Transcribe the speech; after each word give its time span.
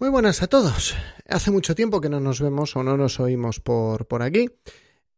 Muy 0.00 0.08
buenas 0.08 0.40
a 0.40 0.46
todos. 0.46 0.94
Hace 1.28 1.50
mucho 1.50 1.74
tiempo 1.74 2.00
que 2.00 2.08
no 2.08 2.20
nos 2.20 2.40
vemos 2.40 2.74
o 2.74 2.82
no 2.82 2.96
nos 2.96 3.20
oímos 3.20 3.60
por, 3.60 4.06
por 4.06 4.22
aquí. 4.22 4.48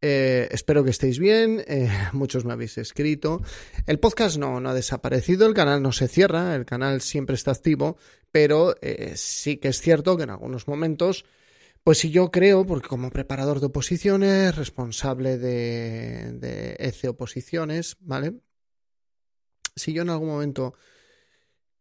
Eh, 0.01 0.49
espero 0.51 0.83
que 0.83 0.89
estéis 0.89 1.19
bien. 1.19 1.63
Eh, 1.67 1.89
muchos 2.11 2.43
me 2.43 2.51
habéis 2.51 2.77
escrito. 2.77 3.41
El 3.87 4.01
podcast 4.01 4.35
no, 4.35 4.59
no 4.59 4.71
ha 4.71 4.73
desaparecido, 4.73 5.47
el 5.47 5.53
canal 5.53 5.81
no 5.81 5.93
se 5.93 6.09
cierra, 6.09 6.53
el 6.53 6.65
canal 6.65 6.99
siempre 6.99 7.35
está 7.35 7.51
activo, 7.51 7.95
pero 8.29 8.75
eh, 8.81 9.13
sí 9.15 9.55
que 9.55 9.69
es 9.69 9.79
cierto 9.79 10.17
que 10.17 10.23
en 10.23 10.31
algunos 10.31 10.67
momentos, 10.67 11.23
pues 11.85 11.99
si 11.99 12.11
yo 12.11 12.29
creo, 12.29 12.65
porque 12.65 12.89
como 12.89 13.09
preparador 13.09 13.61
de 13.61 13.67
oposiciones, 13.67 14.53
responsable 14.53 15.37
de, 15.37 16.33
de 16.33 16.75
ECE 16.77 17.07
Oposiciones, 17.07 17.95
¿vale? 18.01 18.33
Si 19.77 19.93
yo 19.93 20.01
en 20.01 20.09
algún 20.09 20.27
momento 20.27 20.73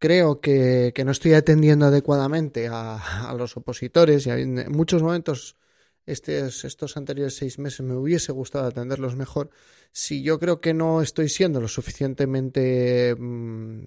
creo 0.02 0.40
que, 0.40 0.92
no 1.04 1.12
estoy 1.12 1.34
atendiendo 1.34 1.86
adecuadamente 1.86 2.68
a, 2.68 3.32
los 3.38 3.56
opositores 3.56 4.26
y 4.26 4.30
en 4.30 4.72
muchos 4.72 5.00
momentos 5.00 5.56
estos, 6.06 6.96
anteriores 6.96 7.36
seis 7.36 7.60
meses 7.60 7.82
me 7.82 7.94
hubiese 7.94 8.32
gustado 8.32 8.66
atenderlos 8.66 9.14
mejor. 9.14 9.50
Si 9.92 10.24
yo 10.24 10.40
creo 10.40 10.60
que 10.60 10.74
no 10.74 11.02
estoy 11.02 11.28
siendo 11.28 11.60
lo 11.60 11.68
suficientemente 11.68 13.14
mm, 13.16 13.78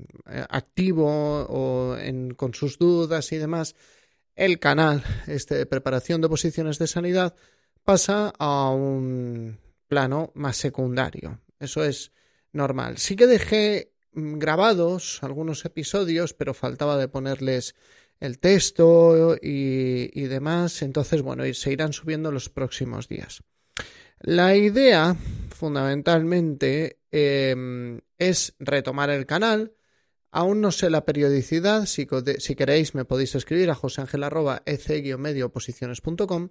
activo 0.50 1.46
o 1.50 1.98
con 2.38 2.54
sus 2.54 2.80
dudas 2.80 3.34
y 3.34 3.38
demás, 3.38 3.76
el 4.36 4.58
canal 4.60 5.04
este 5.28 5.56
de 5.56 5.66
preparación 5.66 6.22
de 6.22 6.28
oposiciones 6.28 6.80
de 6.80 6.88
sanidad 6.88 7.36
pasa 7.84 8.34
a 8.40 8.70
un 8.70 9.60
plano 9.90 10.32
más 10.34 10.56
secundario. 10.56 11.42
Eso 11.60 11.84
es 11.84 12.14
normal. 12.54 13.00
Sí 13.00 13.18
que 13.18 13.28
dejé 13.28 13.95
grabados 14.16 15.20
algunos 15.22 15.66
episodios, 15.66 16.34
pero 16.34 16.54
faltaba 16.54 16.98
de 16.98 17.08
ponerles 17.08 17.76
el 18.20 18.40
texto 18.40 19.38
y, 19.42 20.28
demás. 20.28 20.82
Entonces, 20.82 21.22
bueno, 21.22 21.44
se 21.54 21.72
irán 21.72 21.94
subiendo 21.94 22.32
los 22.32 22.50
próximos 22.50 23.08
días. 23.08 23.44
La 24.22 24.56
idea, 24.56 25.16
fundamentalmente, 25.50 27.00
em, 27.12 28.00
es 28.18 28.56
retomar 28.60 29.10
el 29.10 29.26
canal. 29.26 29.74
Aún 30.32 30.62
no 30.62 30.72
sé 30.72 30.90
la 30.90 31.04
periodicidad. 31.06 31.86
Si, 31.86 32.08
si 32.40 32.56
queréis, 32.56 32.96
me 32.96 33.06
podéis 33.06 33.36
escribir 33.36 33.70
a 33.70 33.76
joseangel.ec-medioposiciones.com. 33.76 36.50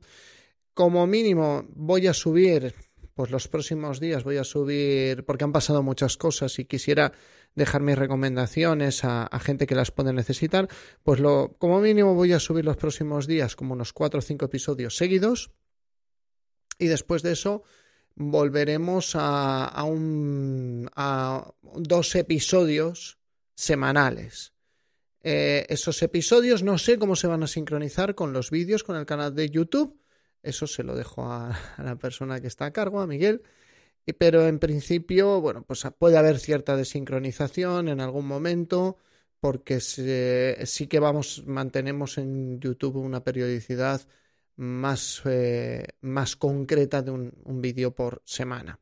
Como 0.75 1.07
mínimo, 1.07 1.67
voy 1.71 2.07
a 2.07 2.15
subir, 2.15 2.75
pues 3.15 3.31
los 3.31 3.49
próximos 3.49 4.01
días 4.01 4.25
voy 4.25 4.37
a 4.37 4.45
subir, 4.45 5.25
porque 5.25 5.45
han 5.45 5.53
pasado 5.53 5.83
muchas 5.83 6.17
cosas 6.17 6.59
y 6.59 6.65
quisiera 6.65 7.13
dejar 7.55 7.81
mis 7.81 7.97
recomendaciones 7.97 9.05
a, 9.05 9.29
gente 9.41 9.67
que 9.67 9.75
las 9.75 9.91
puede 9.91 10.13
necesitar, 10.13 10.69
pues 11.03 11.21
lo, 11.21 11.57
como 11.59 11.81
mínimo 11.81 12.15
voy 12.15 12.33
a 12.33 12.41
subir 12.41 12.65
los 12.65 12.77
próximos 12.77 13.27
días 13.27 13.57
como 13.57 13.75
unos 13.75 13.93
cuatro 13.93 14.19
o 14.19 14.23
cinco 14.23 14.47
episodios 14.47 14.97
seguidos 14.97 15.53
y 16.79 16.87
después 16.87 17.23
de 17.23 17.33
eso 17.33 17.63
volveremos 18.17 19.15
a, 19.15 19.67
a, 19.67 19.85
un, 19.85 20.91
a 20.97 21.53
dos 21.63 22.15
episodios 22.17 23.19
semanales. 23.55 24.53
Eh, 25.27 25.65
esos 25.71 26.03
episodios 26.03 26.63
no 26.63 26.77
sé 26.77 26.99
cómo 26.99 27.17
se 27.17 27.27
van 27.27 27.43
a 27.43 27.47
sincronizar 27.47 28.15
con 28.15 28.33
los 28.33 28.51
vídeos, 28.51 28.85
con 28.85 28.97
el 28.97 29.07
canal 29.07 29.35
de 29.35 29.49
YouTube. 29.49 29.99
Eso 30.45 30.67
se 30.67 30.85
lo 30.85 30.95
dejo 30.95 31.25
a 31.33 31.59
la 31.79 31.97
persona 31.97 32.41
que 32.41 32.47
está 32.47 32.67
a 32.67 32.73
cargo, 32.73 33.01
a 33.01 33.07
Miguel 33.07 33.43
pero 34.13 34.47
en 34.47 34.59
principio, 34.59 35.41
bueno, 35.41 35.65
pues 35.67 35.87
puede 35.99 36.19
haber 36.19 36.39
cierta 36.39 36.77
desincronización 36.77 37.89
en 37.89 38.01
algún 38.01 38.27
momento, 38.27 38.99
porque 39.41 39.81
sí 39.81 40.87
que 40.87 40.99
vamos, 40.99 41.45
mantenemos 41.47 42.19
en 42.19 42.61
YouTube 42.61 42.97
una 42.97 43.25
periodicidad 43.25 44.07
más, 44.57 45.23
eh, 45.25 45.87
más 46.03 46.37
concreta 46.37 47.01
de 47.01 47.11
un, 47.13 47.61
vídeo 47.63 47.95
por 47.95 48.21
semana. 48.27 48.79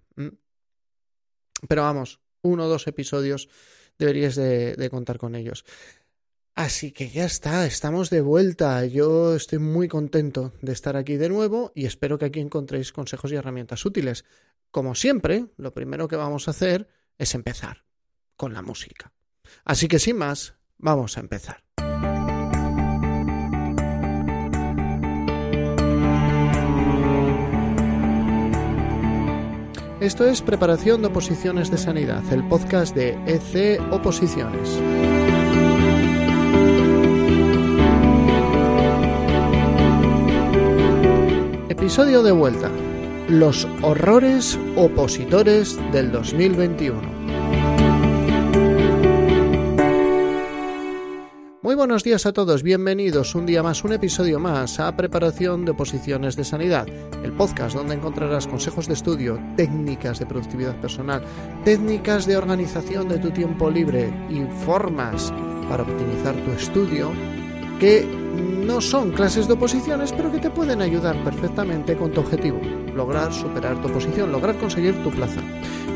Pero 1.68 1.82
vamos, 1.82 2.20
uno 2.42 2.64
o 2.64 2.68
dos 2.68 2.88
episodios 2.88 3.48
deberías 3.96 4.34
de 4.34 4.88
contar 4.90 5.18
con 5.18 5.36
ellos. 5.36 5.64
Así 6.54 6.92
que 6.92 7.08
ya 7.08 7.24
está, 7.24 7.66
estamos 7.66 8.10
de 8.10 8.20
vuelta. 8.20 8.84
Yo 8.84 9.34
estoy 9.34 9.58
muy 9.58 9.88
contento 9.88 10.52
de 10.60 10.72
estar 10.72 10.96
aquí 10.96 11.16
de 11.16 11.28
nuevo 11.28 11.72
y 11.74 11.86
espero 11.86 12.18
que 12.18 12.26
aquí 12.26 12.40
encontréis 12.40 12.92
consejos 12.92 13.32
y 13.32 13.36
herramientas 13.36 13.86
útiles. 13.86 14.24
Como 14.70 14.94
siempre, 14.94 15.46
lo 15.56 15.72
primero 15.72 16.08
que 16.08 16.16
vamos 16.16 16.48
a 16.48 16.50
hacer 16.50 16.88
es 17.16 17.34
empezar 17.34 17.84
con 18.36 18.52
la 18.52 18.62
música. 18.62 19.12
Así 19.64 19.88
que 19.88 19.98
sin 19.98 20.16
más, 20.16 20.54
vamos 20.76 21.16
a 21.16 21.20
empezar. 21.20 21.64
Esto 30.00 30.26
es 30.26 30.42
Preparación 30.42 31.00
de 31.00 31.08
Oposiciones 31.08 31.70
de 31.70 31.78
Sanidad, 31.78 32.24
el 32.32 32.46
podcast 32.48 32.94
de 32.94 33.10
EC 33.26 33.80
Oposiciones. 33.92 35.11
Episodio 41.82 42.22
de 42.22 42.30
vuelta. 42.30 42.70
Los 43.28 43.66
horrores 43.82 44.56
opositores 44.76 45.76
del 45.90 46.12
2021. 46.12 47.02
Muy 51.60 51.74
buenos 51.74 52.04
días 52.04 52.24
a 52.24 52.32
todos, 52.32 52.62
bienvenidos 52.62 53.34
un 53.34 53.46
día 53.46 53.64
más, 53.64 53.82
un 53.82 53.94
episodio 53.94 54.38
más 54.38 54.78
a 54.78 54.94
Preparación 54.96 55.64
de 55.64 55.72
Oposiciones 55.72 56.36
de 56.36 56.44
Sanidad, 56.44 56.86
el 57.24 57.32
podcast 57.32 57.74
donde 57.74 57.96
encontrarás 57.96 58.46
consejos 58.46 58.86
de 58.86 58.94
estudio, 58.94 59.40
técnicas 59.56 60.20
de 60.20 60.26
productividad 60.26 60.80
personal, 60.80 61.24
técnicas 61.64 62.26
de 62.26 62.36
organización 62.36 63.08
de 63.08 63.18
tu 63.18 63.32
tiempo 63.32 63.68
libre 63.68 64.08
y 64.30 64.44
formas 64.64 65.32
para 65.68 65.82
optimizar 65.82 66.36
tu 66.44 66.52
estudio 66.52 67.10
que 67.82 68.06
no 68.06 68.80
son 68.80 69.10
clases 69.10 69.48
de 69.48 69.54
oposiciones, 69.54 70.12
pero 70.12 70.30
que 70.30 70.38
te 70.38 70.50
pueden 70.50 70.80
ayudar 70.80 71.16
perfectamente 71.24 71.96
con 71.96 72.12
tu 72.12 72.20
objetivo, 72.20 72.60
lograr 72.94 73.32
superar 73.32 73.80
tu 73.80 73.88
oposición, 73.88 74.32
lograr 74.32 74.58
conseguir 74.58 74.94
tu 75.02 75.10
plaza. 75.10 75.40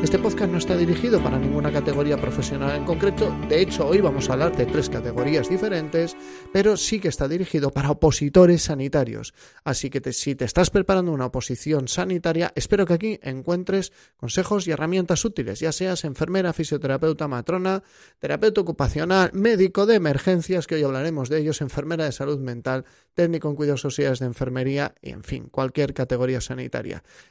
Este 0.03 0.19
podcast 0.19 0.51
no 0.51 0.59
está 0.59 0.77
dirigido 0.77 1.21
para 1.23 1.39
ninguna 1.39 1.71
categoría 1.71 2.17
profesional 2.17 2.75
en 2.75 2.85
concreto, 2.85 3.35
de 3.49 3.61
hecho 3.61 3.87
hoy 3.87 3.99
vamos 3.99 4.29
a 4.29 4.33
hablar 4.33 4.55
de 4.55 4.67
tres 4.67 4.89
categorías 4.89 5.49
diferentes, 5.49 6.15
pero 6.53 6.77
sí 6.77 6.99
que 6.99 7.07
está 7.07 7.27
dirigido 7.27 7.71
para 7.71 7.89
opositores 7.89 8.61
sanitarios. 8.63 9.33
Así 9.63 9.89
que 9.89 10.13
si 10.13 10.35
te 10.35 10.45
estás 10.45 10.69
preparando 10.69 11.11
una 11.11 11.25
oposición 11.25 11.87
sanitaria, 11.87 12.51
espero 12.55 12.85
que 12.85 12.93
aquí 12.93 13.19
encuentres 13.23 13.91
consejos 14.17 14.67
y 14.67 14.71
herramientas 14.71 15.25
útiles, 15.25 15.59
ya 15.59 15.71
seas 15.71 16.03
enfermera, 16.03 16.53
fisioterapeuta, 16.53 17.27
matrona, 17.27 17.81
terapeuta 18.19 18.61
ocupacional, 18.61 19.31
médico 19.33 19.85
de 19.85 19.95
emergencias, 19.95 20.67
que 20.67 20.75
hoy 20.75 20.83
hablaremos 20.83 21.29
de 21.29 21.39
ellos, 21.39 21.61
enfermera 21.61 22.05
de 22.05 22.11
salud 22.11 22.39
mental, 22.39 22.85
técnico 23.15 23.49
en 23.49 23.55
cuidados 23.55 23.81
sociales 23.81 24.19
de 24.19 24.27
enfermería 24.27 24.93
y, 25.01 25.09
en 25.09 25.23
fin, 25.23 25.49
cualquier 25.49 25.93
categoría 25.93 26.39
sanitaria. 26.39 26.86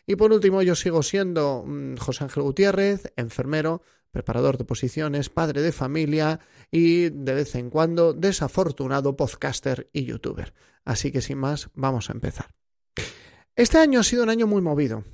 Y 0.07 0.17
por 0.17 0.33
último, 0.33 0.63
yo 0.63 0.75
sigo 0.75 1.03
siendo 1.03 1.65
mm, 1.67 1.97
José 1.97 2.25
Ángel 2.25 2.43
Gutiérrez, 2.43 3.13
enfermero, 3.17 3.83
preparador 4.11 4.57
de 4.57 4.65
posiciones, 4.65 5.29
padre 5.29 5.63
de 5.63 5.73
familia 5.73 6.41
y 6.71 7.11
de 7.11 7.35
vez 7.35 7.55
en 7.55 7.71
cuando 7.71 8.15
desafortunado 8.15 9.17
podcaster 9.17 9.91
y 9.93 10.05
youtuber. 10.05 10.55
Así 10.85 11.13
que 11.13 11.21
sin 11.21 11.39
más, 11.39 11.69
vamos 11.75 12.09
a 12.09 12.15
empezar. 12.15 12.55
Este 13.55 13.79
año 13.79 14.01
ha 14.01 14.05
sido 14.05 14.23
un 14.23 14.31
año 14.31 14.47
muy 14.47 14.63
movido. 14.63 15.05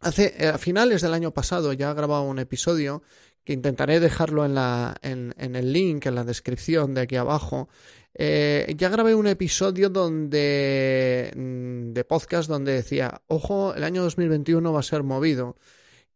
Hace, 0.00 0.34
eh, 0.36 0.48
a 0.48 0.58
finales 0.58 1.02
del 1.02 1.14
año 1.14 1.32
pasado 1.32 1.72
ya 1.72 1.90
he 1.90 1.94
grabado 1.94 2.22
un 2.22 2.38
episodio 2.38 3.02
que 3.46 3.52
intentaré 3.52 4.00
dejarlo 4.00 4.44
en, 4.44 4.56
la, 4.56 4.96
en, 5.02 5.32
el 5.38 5.72
link, 5.72 6.04
en 6.06 6.16
la 6.16 6.24
descripción 6.24 6.94
de 6.94 7.02
aquí 7.02 7.14
abajo. 7.14 7.68
Eh, 8.12 8.74
ya 8.76 8.88
grabé 8.88 9.14
un 9.14 9.28
episodio 9.28 9.88
donde 9.88 11.32
mm, 11.36 11.92
de 11.92 12.04
podcast 12.04 12.48
donde 12.48 12.72
decía, 12.72 13.22
ojo, 13.28 13.72
el 13.74 13.84
año 13.84 14.02
2021 14.02 14.72
va 14.72 14.80
a 14.80 14.82
ser 14.82 15.04
movido. 15.04 15.56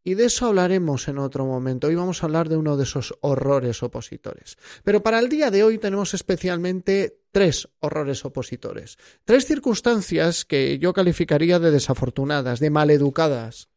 Y 0.03 0.15
de 0.15 0.25
eso 0.25 0.47
hablaremos 0.47 1.07
en 1.07 1.19
otro 1.19 1.47
momento. 1.47 1.87
Hoy 1.87 1.95
vamos 1.95 2.21
a 2.23 2.27
hablar 2.27 2.49
de 2.49 2.57
uno 2.57 2.77
de 2.77 2.83
esos 2.83 3.15
horrores 3.21 3.83
opositores. 3.85 4.57
Pero 4.83 5.03
para 5.05 5.21
el 5.21 5.29
día 5.29 5.53
de 5.53 5.63
hoy 5.63 5.79
tenemos 5.79 6.15
especialmente 6.15 7.21
tres 7.31 7.69
horrores 7.79 8.25
opositores. 8.25 8.99
Tres 9.25 9.47
circunstancias 9.47 10.45
que 10.45 10.81
yo 10.81 10.93
calificaría 10.93 11.61
de 11.61 11.71
desafortunadas, 11.71 12.59
de 12.59 12.71
maleducadas. 12.71 13.70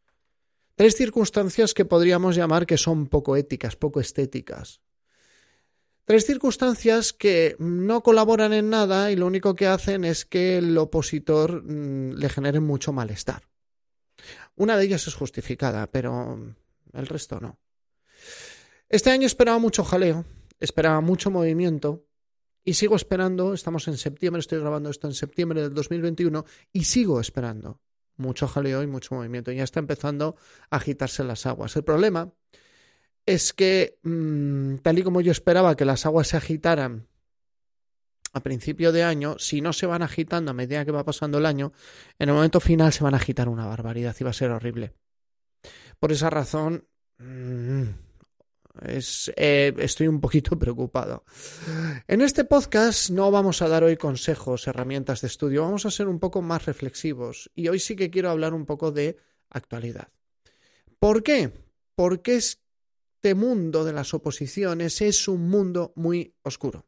Tres 0.76 0.96
circunstancias 0.96 1.74
que 1.74 1.86
podríamos 1.86 2.36
llamar 2.36 2.66
que 2.66 2.78
son 2.78 3.08
poco 3.08 3.36
éticas, 3.36 3.76
poco 3.76 4.00
estéticas. 4.00 4.82
Tres 6.06 6.26
circunstancias 6.26 7.14
que 7.14 7.56
no 7.60 8.02
colaboran 8.02 8.52
en 8.54 8.70
nada 8.70 9.12
y 9.12 9.16
lo 9.16 9.28
único 9.28 9.56
que 9.56 9.68
hacen 9.68 10.04
es 10.04 10.26
que 10.26 10.58
el 10.58 10.78
opositor 10.78 11.64
mm, 11.64 12.16
le 12.16 12.30
genere 12.30 12.60
mucho 12.60 12.92
malestar. 12.92 13.44
Una 14.56 14.76
de 14.76 14.86
ellas 14.86 15.08
es 15.08 15.14
justificada, 15.14 15.88
pero 15.88 16.56
el 16.94 17.08
resto 17.08 17.40
no. 17.40 17.60
Este 18.90 19.12
año 19.12 19.28
esperaba 19.28 19.60
mucho 19.60 19.84
jaleo, 19.84 20.26
esperaba 20.60 21.02
mucho 21.02 21.32
movimiento 21.32 22.06
Y 22.66 22.76
sigo 22.76 22.96
esperando, 22.96 23.54
estamos 23.54 23.90
en 23.90 23.98
septiembre, 23.98 24.40
estoy 24.40 24.60
grabando 24.60 24.90
esto 24.90 25.08
en 25.08 25.14
septiembre 25.14 25.62
del 25.62 25.74
2021 25.74 26.46
y 26.72 26.86
sigo 26.86 27.20
esperando. 27.20 27.82
Mucho 28.18 28.48
jaleo 28.48 28.84
y 28.84 28.88
mucho 28.88 29.16
movimiento. 29.16 29.52
Ya 29.52 29.64
está 29.64 29.80
empezando 29.80 30.36
a 30.70 30.78
agitarse 30.78 31.24
las 31.24 31.46
aguas. 31.46 31.76
El 31.76 31.84
problema 31.84 32.32
es 33.26 33.54
que, 33.54 33.98
mm, 34.04 34.78
tal 34.78 35.00
y 35.00 35.04
como 35.04 35.22
yo 35.22 35.32
esperaba 35.32 35.76
que 35.76 35.86
las 35.86 36.06
aguas 36.06 36.28
se 36.28 36.38
agitaran 36.38 37.08
a 38.34 38.40
principio 38.42 38.92
de 38.92 39.04
año, 39.04 39.38
si 39.38 39.62
no 39.62 39.74
se 39.74 39.86
van 39.86 40.02
agitando 40.02 40.52
a 40.52 40.54
medida 40.56 40.86
que 40.86 40.92
va 40.92 41.06
pasando 41.06 41.38
el 41.38 41.46
año, 41.46 41.72
en 42.18 42.30
el 42.30 42.36
momento 42.36 42.60
final 42.60 42.92
se 42.92 43.04
van 43.04 43.14
a 43.14 43.18
agitar 43.18 43.48
una 43.48 43.68
barbaridad 43.68 44.16
y 44.20 44.24
va 44.24 44.32
a 44.32 44.34
ser 44.34 44.52
horrible. 44.52 44.94
Por 46.00 46.12
esa 46.12 46.30
razón, 46.30 46.88
mm, 47.20 47.84
eh, 48.82 49.74
estoy 49.78 50.08
un 50.08 50.20
poquito 50.20 50.58
preocupado. 50.60 51.24
En 52.08 52.22
este 52.22 52.44
podcast 52.44 53.10
no 53.10 53.32
vamos 53.32 53.62
a 53.62 53.68
dar 53.68 53.84
hoy 53.84 53.98
consejos, 53.98 54.68
herramientas 54.68 55.22
de 55.22 55.28
estudio, 55.28 55.64
vamos 55.64 55.86
a 55.86 55.92
ser 55.92 56.08
un 56.08 56.20
poco 56.20 56.42
más 56.42 56.66
reflexivos 56.66 57.52
y 57.56 57.68
hoy 57.68 57.80
sí 57.80 57.96
que 57.96 58.10
quiero 58.10 58.30
hablar 58.30 58.54
un 58.54 58.66
poco 58.66 58.92
de 58.92 59.18
actualidad. 59.50 60.10
¿Por 61.00 61.24
qué? 61.24 61.52
Porque 61.96 62.36
este 62.36 63.36
mundo 63.36 63.84
de 63.84 63.94
las 63.94 64.14
oposiciones 64.14 65.02
es 65.02 65.28
un 65.28 65.50
mundo 65.50 65.94
muy 65.96 66.36
oscuro 66.44 66.86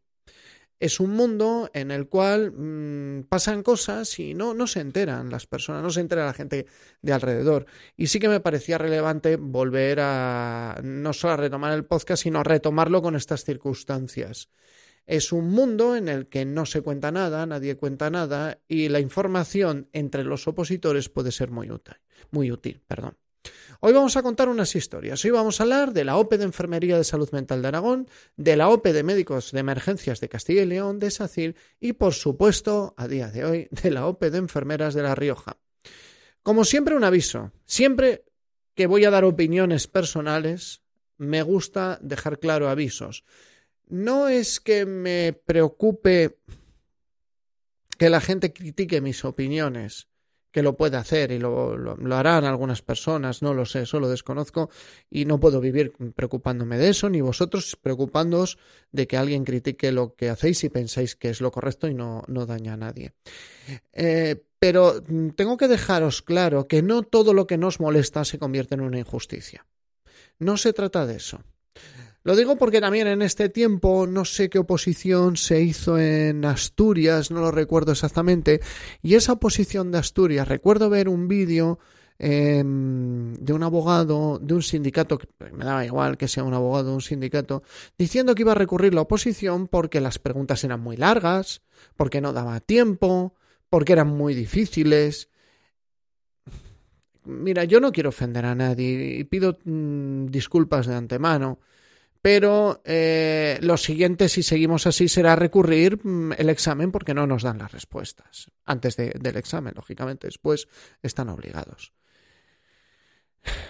es 0.80 1.00
un 1.00 1.12
mundo 1.12 1.70
en 1.74 1.92
el 1.92 2.08
cual 2.08 2.52
mm, 2.52 3.24
pasan 3.30 3.64
cosas 3.64 4.20
y 4.20 4.34
no, 4.34 4.54
no 4.54 4.68
se 4.68 4.82
enteran 4.82 5.30
las 5.30 5.48
personas, 5.48 5.82
no 5.82 5.90
se 5.90 6.02
entera 6.02 6.26
la 6.26 6.34
gente 6.34 6.66
de 7.02 7.14
alrededor. 7.14 7.66
Y 7.96 8.08
sí 8.08 8.20
que 8.20 8.30
me 8.30 8.40
parecía 8.40 8.78
relevante 8.78 9.38
volver 9.38 10.00
a 10.02 10.80
no 10.84 11.14
solo 11.14 11.34
a 11.34 11.38
retomar 11.38 11.74
el 11.74 11.86
podcast, 11.86 12.24
sino 12.24 12.40
a 12.40 12.44
retomarlo 12.44 13.02
con 13.02 13.16
estas 13.16 13.44
circunstancias. 13.44 14.50
Es 15.06 15.32
un 15.32 15.50
mundo 15.50 15.96
en 15.96 16.10
el 16.10 16.28
que 16.28 16.46
no 16.46 16.66
se 16.66 16.82
cuenta 16.82 17.12
nada, 17.12 17.46
nadie 17.46 17.78
cuenta 17.78 18.10
nada, 18.10 18.60
y 18.68 18.90
la 18.90 19.00
información 19.00 19.88
entre 19.94 20.24
los 20.24 20.48
opositores 20.48 21.10
puede 21.10 21.32
ser 21.32 21.52
muy 21.52 21.70
útil. 21.70 21.96
Muy 22.32 22.52
útil 22.52 22.82
perdón. 22.88 23.18
Hoy 23.80 23.94
vamos 23.94 24.18
a 24.18 24.24
contar 24.24 24.50
unas 24.50 24.76
historias. 24.76 25.24
Hoy 25.26 25.32
vamos 25.32 25.60
a 25.60 25.64
hablar 25.64 25.94
de 25.94 26.06
la 26.06 26.18
OPE 26.18 26.38
de 26.38 26.46
Enfermería 26.46 26.98
de 26.98 27.04
Salud 27.04 27.30
Mental 27.32 27.62
de 27.62 27.68
Aragón, 27.68 28.10
de 28.36 28.56
la 28.56 28.70
OPE 28.70 28.94
de 28.94 29.04
Médicos 29.04 29.52
de 29.52 29.60
Emergencias 29.60 30.20
de 30.20 30.30
Castilla 30.30 30.64
y 30.64 30.66
León, 30.66 31.00
de 31.00 31.12
SACIR 31.12 31.56
y, 31.80 31.94
por 31.94 32.14
supuesto, 32.14 32.94
a 32.98 33.08
día 33.08 33.28
de 33.28 33.46
hoy, 33.46 33.68
de 33.70 33.92
la 33.92 34.08
OPE 34.08 34.32
de 34.32 34.38
Enfermeras 34.40 34.94
de 34.94 35.04
La 35.04 35.14
Rioja. 35.14 35.58
Como 36.42 36.64
siempre, 36.64 36.96
un 36.96 37.04
aviso. 37.04 37.52
Siempre 37.66 38.26
que 38.76 38.88
voy 38.88 39.06
a 39.06 39.12
dar 39.12 39.24
opiniones 39.24 39.88
personales, 39.88 40.82
me 41.18 41.42
gusta 41.42 42.00
dejar 42.02 42.40
claro 42.40 42.70
avisos. 42.70 43.24
No 43.88 44.28
es 44.28 44.60
que 44.60 44.86
me 44.86 45.34
preocupe 45.34 46.40
que 47.98 48.10
la 48.10 48.22
gente 48.22 48.52
critique 48.52 49.02
mis 49.02 49.24
opiniones 49.24 50.08
que 50.56 50.64
lo 50.64 50.78
puede 50.78 50.96
hacer 50.96 51.34
y 51.34 51.38
lo, 51.38 51.76
lo, 51.76 52.16
harán 52.16 52.46
algunas 52.46 52.82
personas, 52.82 53.42
no 53.42 53.54
lo 53.54 53.66
sé, 53.66 53.82
eso 53.82 54.00
lo 54.00 54.08
desconozco 54.08 54.70
y 55.10 55.26
no 55.26 55.38
puedo 55.38 55.60
vivir 55.60 55.92
preocupándome 56.16 56.78
de 56.78 56.88
eso, 56.88 57.10
ni 57.10 57.20
vosotros 57.20 57.76
preocupándoos 57.76 58.58
de 58.94 59.06
que 59.06 59.18
alguien 59.18 59.44
critique 59.44 59.92
lo 59.92 60.16
que 60.16 60.30
hacéis 60.30 60.64
y 60.64 60.70
pensáis 60.70 61.18
que 61.18 61.28
es 61.28 61.42
lo 61.42 61.52
correcto 61.52 61.90
y 61.90 61.94
no, 61.94 62.24
no 62.28 62.46
daña 62.46 62.72
a 62.72 62.78
nadie. 62.78 63.12
Eh, 63.92 64.46
pero 64.58 65.04
tengo 65.36 65.58
que 65.58 65.68
dejaros 65.68 66.22
claro 66.22 66.70
que 66.70 66.82
no 66.82 67.04
todo 67.04 67.34
lo 67.34 67.48
que 67.48 67.58
nos 67.58 67.82
molesta 67.82 68.24
se 68.24 68.40
convierte 68.40 68.76
en 68.76 68.82
una 68.82 69.00
injusticia. 69.00 69.66
No 70.40 70.56
se 70.56 70.72
trata 70.72 71.06
de 71.06 71.18
eso. 71.18 71.42
Lo 72.26 72.36
digo 72.36 72.58
porque 72.58 72.82
también 72.82 73.06
en 73.06 73.22
este 73.22 73.50
tiempo 73.50 74.08
no 74.08 74.26
sé 74.26 74.50
qué 74.50 74.58
oposición 74.58 75.38
se 75.38 75.62
hizo 75.62 76.00
en 76.00 76.44
Asturias, 76.44 77.30
no 77.30 77.40
lo 77.40 77.52
recuerdo 77.52 77.92
exactamente, 77.92 78.62
y 79.04 79.14
esa 79.14 79.34
oposición 79.34 79.92
de 79.92 80.00
Asturias, 80.00 80.48
recuerdo 80.48 80.90
ver 80.90 81.08
un 81.08 81.28
vídeo 81.28 81.78
em, 82.18 83.36
de 83.36 83.54
un 83.54 83.62
abogado 83.62 84.40
de 84.40 84.56
un 84.56 84.64
sindicato, 84.64 85.20
me 85.54 85.64
daba 85.64 85.86
igual 85.86 86.18
que 86.18 86.28
sea 86.28 86.44
un 86.44 86.56
abogado 86.56 86.90
de 86.90 86.96
un 86.96 87.02
sindicato, 87.02 87.62
diciendo 87.96 88.34
que 88.34 88.42
iba 88.42 88.54
a 88.54 88.56
recurrir 88.56 88.96
la 88.96 89.02
oposición 89.02 89.68
porque 89.68 90.02
las 90.02 90.18
preguntas 90.18 90.64
eran 90.64 90.80
muy 90.80 90.98
largas, 90.98 91.62
porque 91.96 92.22
no 92.22 92.34
daba 92.34 92.60
tiempo, 92.60 93.36
porque 93.70 93.94
eran 93.94 94.08
muy 94.08 94.34
difíciles. 94.34 95.30
Mira, 97.24 97.66
yo 97.66 97.80
no 97.80 97.92
quiero 97.92 98.10
ofender 98.10 98.48
a 98.48 98.56
nadie 98.56 99.20
y 99.20 99.24
pido 99.26 99.60
mm, 99.64 100.26
disculpas 100.26 100.88
de 100.88 100.96
antemano 100.96 101.60
pero 102.26 102.82
eh, 102.86 103.60
lo 103.62 103.78
siguiente, 103.78 104.30
si 104.30 104.42
seguimos 104.42 104.88
así, 104.88 105.08
será 105.08 105.36
recurrir 105.36 106.04
mm, 106.04 106.32
el 106.40 106.50
examen 106.50 106.92
porque 106.92 107.14
no 107.14 107.28
nos 107.28 107.44
dan 107.44 107.60
las 107.60 107.72
respuestas 107.72 108.50
antes 108.66 108.98
del 108.98 109.38
examen, 109.38 109.74
lógicamente. 109.76 110.26
Después 110.26 110.68
están 111.04 111.30
obligados. 111.30 111.94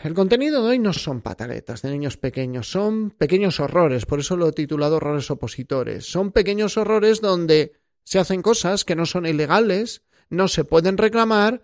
El 0.06 0.14
contenido 0.14 0.64
de 0.64 0.70
hoy 0.70 0.80
no 0.80 0.94
son 0.94 1.20
pataletas 1.20 1.82
de 1.82 1.92
niños 1.92 2.16
pequeños, 2.16 2.72
son 2.72 3.12
pequeños 3.12 3.60
horrores, 3.60 4.06
por 4.06 4.22
eso 4.22 4.38
lo 4.38 4.48
he 4.48 4.54
titulado 4.54 4.96
horrores 4.96 5.30
opositores. 5.30 6.10
Son 6.10 6.32
pequeños 6.32 6.78
horrores 6.78 7.20
donde 7.20 7.74
se 8.06 8.20
hacen 8.20 8.42
cosas 8.42 8.86
que 8.86 8.96
no 8.96 9.06
son 9.06 9.26
ilegales, 9.26 10.04
no 10.30 10.48
se 10.48 10.64
pueden 10.64 10.98
reclamar, 10.98 11.64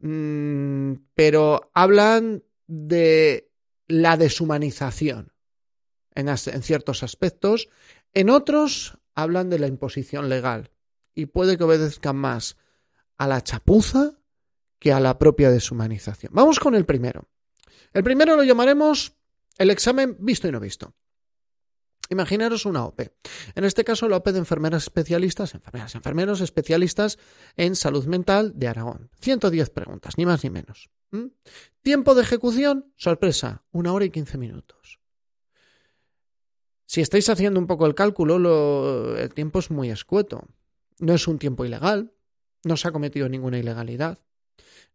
mm, 0.00 0.92
pero 1.14 1.70
hablan 1.74 2.44
de 2.66 3.50
la 3.88 4.16
deshumanización 4.16 5.32
en, 6.14 6.36
ciertos 6.62 7.02
aspectos, 7.02 7.68
en 8.14 8.30
otros 8.30 8.98
hablan 9.14 9.50
de 9.50 9.58
la 9.58 9.66
imposición 9.66 10.28
legal 10.28 10.70
y 11.14 11.26
puede 11.26 11.56
que 11.56 11.64
obedezcan 11.64 12.16
más 12.16 12.56
a 13.16 13.26
la 13.26 13.42
chapuza 13.42 14.12
que 14.78 14.92
a 14.92 15.00
la 15.00 15.18
propia 15.18 15.50
deshumanización. 15.50 16.32
Vamos 16.34 16.60
con 16.60 16.74
el 16.74 16.84
primero. 16.84 17.28
El 17.92 18.04
primero 18.04 18.36
lo 18.36 18.44
llamaremos 18.44 19.16
el 19.58 19.70
examen 19.70 20.16
visto 20.20 20.46
y 20.48 20.52
no 20.52 20.60
visto. 20.60 20.94
Imaginaros 22.10 22.64
una 22.64 22.84
OPE. 22.84 23.12
En 23.54 23.64
este 23.64 23.84
caso, 23.84 24.08
la 24.08 24.16
OPE 24.16 24.32
de 24.32 24.38
enfermeras 24.38 24.84
especialistas, 24.84 25.54
enfermeras, 25.54 25.94
enfermeros 25.94 26.40
especialistas 26.40 27.18
en 27.56 27.76
salud 27.76 28.06
mental 28.06 28.52
de 28.54 28.68
Aragón. 28.68 29.10
110 29.20 29.70
preguntas, 29.70 30.16
ni 30.16 30.24
más 30.24 30.42
ni 30.42 30.50
menos. 30.50 30.88
¿Mm? 31.10 31.26
Tiempo 31.82 32.14
de 32.14 32.22
ejecución, 32.22 32.92
sorpresa, 32.96 33.64
una 33.72 33.92
hora 33.92 34.06
y 34.06 34.10
15 34.10 34.38
minutos. 34.38 34.97
Si 36.88 37.02
estáis 37.02 37.28
haciendo 37.28 37.60
un 37.60 37.66
poco 37.66 37.84
el 37.84 37.94
cálculo, 37.94 39.14
el 39.14 39.34
tiempo 39.34 39.58
es 39.58 39.70
muy 39.70 39.90
escueto. 39.90 40.48
No 41.00 41.12
es 41.12 41.28
un 41.28 41.38
tiempo 41.38 41.66
ilegal, 41.66 42.14
no 42.64 42.78
se 42.78 42.88
ha 42.88 42.92
cometido 42.92 43.28
ninguna 43.28 43.58
ilegalidad, 43.58 44.18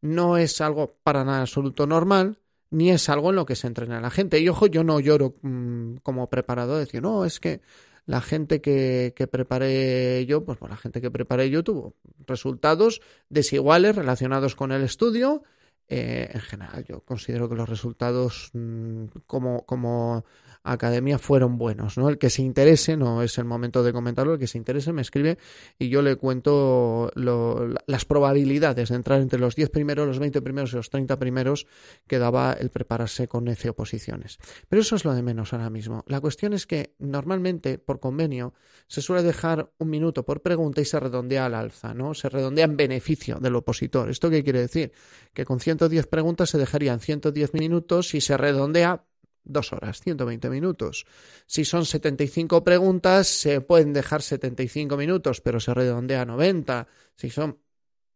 no 0.01 0.37
es 0.37 0.59
algo 0.59 0.97
para 1.03 1.23
nada 1.23 1.41
absoluto 1.41 1.85
normal, 1.85 2.39
ni 2.71 2.89
es 2.89 3.09
algo 3.09 3.29
en 3.29 3.35
lo 3.35 3.45
que 3.45 3.55
se 3.55 3.67
entrena 3.67 4.01
la 4.01 4.09
gente. 4.09 4.39
Y 4.39 4.49
ojo, 4.49 4.65
yo 4.65 4.83
no 4.83 4.99
lloro 4.99 5.35
mm, 5.43 5.97
como 5.97 6.27
preparado, 6.31 6.79
decir, 6.79 7.03
no, 7.03 7.25
es 7.25 7.39
que 7.39 7.61
la 8.07 8.21
gente 8.21 8.59
que, 8.59 9.13
que 9.15 10.25
yo, 10.27 10.43
pues, 10.43 10.57
la 10.67 10.75
gente 10.75 10.99
que 10.99 11.11
preparé 11.11 11.51
yo 11.51 11.63
tuvo 11.63 11.93
resultados 12.25 13.01
desiguales 13.29 13.95
relacionados 13.95 14.55
con 14.55 14.71
el 14.71 14.81
estudio. 14.81 15.43
Eh, 15.87 16.29
en 16.33 16.41
general, 16.41 16.85
yo 16.87 17.01
considero 17.01 17.49
que 17.49 17.55
los 17.55 17.67
resultados 17.67 18.51
mm, 18.53 19.05
como, 19.27 19.65
como 19.65 20.23
academia 20.63 21.17
fueron 21.19 21.57
buenos, 21.57 21.97
¿no? 21.97 22.07
El 22.07 22.17
que 22.17 22.29
se 22.29 22.41
interese, 22.41 22.95
no 22.95 23.21
es 23.21 23.37
el 23.37 23.45
momento 23.45 23.83
de 23.83 23.91
comentarlo, 23.91 24.33
el 24.33 24.39
que 24.39 24.47
se 24.47 24.57
interese 24.57 24.93
me 24.93 25.01
escribe 25.01 25.37
y 25.77 25.89
yo 25.89 26.01
le 26.01 26.15
cuento 26.15 27.11
las 27.15 28.05
probabilidades 28.05 28.89
de 28.89 28.95
entrar 28.95 29.19
entre 29.21 29.39
los 29.39 29.55
10 29.55 29.69
primeros, 29.69 30.07
los 30.07 30.19
20 30.19 30.41
primeros 30.41 30.71
y 30.71 30.77
los 30.77 30.89
30 30.89 31.19
primeros 31.19 31.67
que 32.07 32.17
daba 32.17 32.53
el 32.53 32.69
prepararse 32.69 33.27
con 33.27 33.43
nece 33.43 33.69
oposiciones. 33.69 34.37
Pero 34.69 34.81
eso 34.81 34.95
es 34.95 35.03
lo 35.03 35.13
de 35.13 35.21
menos 35.21 35.51
ahora 35.51 35.69
mismo. 35.69 36.05
La 36.07 36.21
cuestión 36.21 36.53
es 36.53 36.65
que 36.65 36.95
normalmente, 36.97 37.77
por 37.77 37.99
convenio, 37.99 38.53
se 38.87 39.01
suele 39.01 39.23
dejar 39.23 39.69
un 39.79 39.89
minuto 39.89 40.23
por 40.23 40.41
pregunta 40.41 40.79
y 40.79 40.85
se 40.85 40.99
redondea 40.99 41.45
al 41.45 41.55
alza, 41.55 41.93
¿no? 41.93 42.13
Se 42.13 42.29
redondea 42.29 42.65
en 42.65 42.77
beneficio 42.77 43.37
del 43.39 43.55
opositor. 43.55 44.09
¿Esto 44.09 44.29
qué 44.29 44.43
quiere 44.43 44.61
decir? 44.61 44.93
Que 45.33 45.43
con 45.43 45.59
110 45.73 46.07
preguntas 46.07 46.51
se 46.51 46.57
dejarían 46.57 46.99
110 46.99 47.53
minutos 47.53 48.13
y 48.13 48.21
se 48.21 48.37
redondea 48.37 49.05
dos 49.43 49.73
horas, 49.73 49.99
120 50.01 50.49
minutos. 50.49 51.05
Si 51.47 51.65
son 51.65 51.85
75 51.85 52.63
preguntas, 52.63 53.27
se 53.27 53.59
pueden 53.59 53.91
dejar 53.91 54.21
75 54.21 54.95
minutos, 54.95 55.41
pero 55.41 55.59
se 55.59 55.73
redondea 55.73 56.21
a 56.21 56.25
90. 56.25 56.87
Si 57.15 57.29
son, 57.31 57.59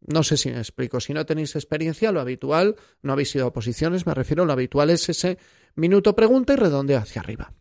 no 0.02 0.24
sé 0.24 0.38
si 0.38 0.52
me 0.52 0.60
explico, 0.60 1.00
si 1.00 1.14
no 1.14 1.26
tenéis 1.26 1.56
experiencia, 1.56 2.12
lo 2.12 2.22
habitual, 2.22 2.76
no 3.02 3.14
habéis 3.14 3.36
ido 3.36 3.46
a 3.46 3.48
oposiciones, 3.48 4.06
me 4.06 4.14
refiero, 4.14 4.46
lo 4.46 4.54
habitual 4.54 4.92
es 4.92 5.10
ese 5.10 5.40
minuto 5.76 6.16
pregunta 6.16 6.54
y 6.54 6.58
redondea 6.58 7.00
hacia 7.00 7.22
arriba 7.22 7.57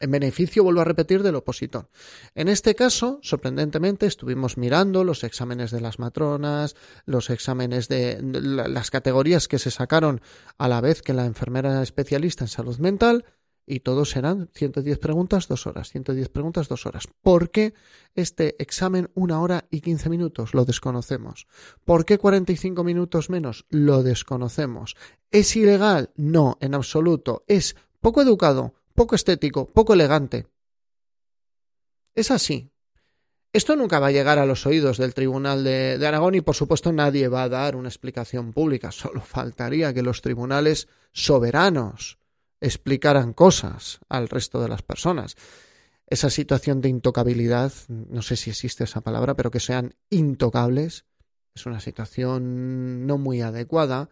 en 0.00 0.10
beneficio, 0.10 0.64
vuelvo 0.64 0.80
a 0.80 0.84
repetir, 0.84 1.22
del 1.22 1.36
opositor. 1.36 1.88
En 2.34 2.48
este 2.48 2.74
caso, 2.74 3.18
sorprendentemente, 3.22 4.06
estuvimos 4.06 4.56
mirando 4.56 5.04
los 5.04 5.24
exámenes 5.24 5.70
de 5.70 5.80
las 5.80 5.98
matronas, 5.98 6.76
los 7.04 7.30
exámenes 7.30 7.88
de, 7.88 8.20
las 8.22 8.90
categorías 8.90 9.48
que 9.48 9.58
se 9.58 9.70
sacaron 9.70 10.20
a 10.56 10.68
la 10.68 10.80
vez 10.80 11.02
que 11.02 11.14
la 11.14 11.26
enfermera 11.26 11.82
especialista 11.82 12.44
en 12.44 12.48
salud 12.48 12.78
mental, 12.78 13.24
y 13.68 13.80
todos 13.80 14.10
serán 14.10 14.48
110 14.54 14.98
preguntas, 14.98 15.46
dos 15.46 15.66
horas, 15.66 15.90
110 15.90 16.30
preguntas, 16.30 16.68
dos 16.68 16.86
horas. 16.86 17.06
¿Por 17.20 17.50
qué 17.50 17.74
este 18.14 18.60
examen 18.62 19.10
una 19.14 19.42
hora 19.42 19.66
y 19.70 19.82
15 19.82 20.08
minutos? 20.08 20.54
Lo 20.54 20.64
desconocemos. 20.64 21.46
¿Por 21.84 22.06
qué 22.06 22.16
45 22.16 22.82
minutos 22.82 23.28
menos? 23.28 23.66
Lo 23.68 24.02
desconocemos. 24.02 24.96
¿Es 25.30 25.54
ilegal? 25.54 26.10
No, 26.16 26.56
en 26.60 26.74
absoluto. 26.74 27.44
Es 27.46 27.76
poco 28.00 28.22
educado, 28.22 28.72
poco 28.98 29.14
estético, 29.14 29.70
poco 29.70 29.94
elegante. 29.94 30.48
Es 32.16 32.32
así. 32.32 32.72
Esto 33.52 33.76
nunca 33.76 34.00
va 34.00 34.08
a 34.08 34.10
llegar 34.10 34.40
a 34.40 34.44
los 34.44 34.66
oídos 34.66 34.98
del 34.98 35.14
Tribunal 35.14 35.62
de, 35.62 36.04
Aragón 36.04 36.34
y 36.34 36.40
por 36.40 36.56
supuesto 36.56 36.92
nadie 36.92 37.28
va 37.28 37.44
a 37.44 37.48
dar 37.48 37.76
una 37.76 37.88
explicación 37.88 38.52
pública. 38.52 38.90
Solo 38.90 39.20
faltaría 39.20 39.94
que 39.94 40.02
los 40.02 40.20
tribunales 40.20 40.88
soberanos 41.12 42.18
explicaran 42.60 43.34
cosas 43.34 44.00
al 44.08 44.28
resto 44.28 44.60
de 44.60 44.68
las 44.68 44.82
personas. 44.82 45.36
Esa 46.08 46.28
situación 46.28 46.80
de 46.80 46.88
intocabilidad, 46.88 47.72
no 47.86 48.22
sé 48.22 48.34
si 48.34 48.50
existe 48.50 48.82
esa 48.82 49.00
palabra, 49.00 49.34
pero 49.34 49.52
que 49.52 49.60
sean 49.60 49.94
intocables, 50.10 51.04
es 51.54 51.66
una 51.66 51.78
situación 51.78 53.06
no 53.06 53.16
muy 53.16 53.42
adecuada, 53.42 54.10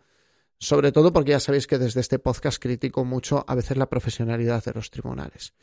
sobre 0.58 0.92
todo 0.92 1.12
porque 1.12 1.32
ya 1.32 1.40
sabéis 1.40 1.66
que 1.66 1.78
desde 1.78 2.00
este 2.00 2.18
podcast 2.18 2.60
critico 2.60 3.04
mucho 3.04 3.44
a 3.46 3.54
veces 3.54 3.76
la 3.76 3.88
profesionalidad 3.88 4.64
de 4.64 4.72
los 4.72 4.90
tribunales. 4.90 5.54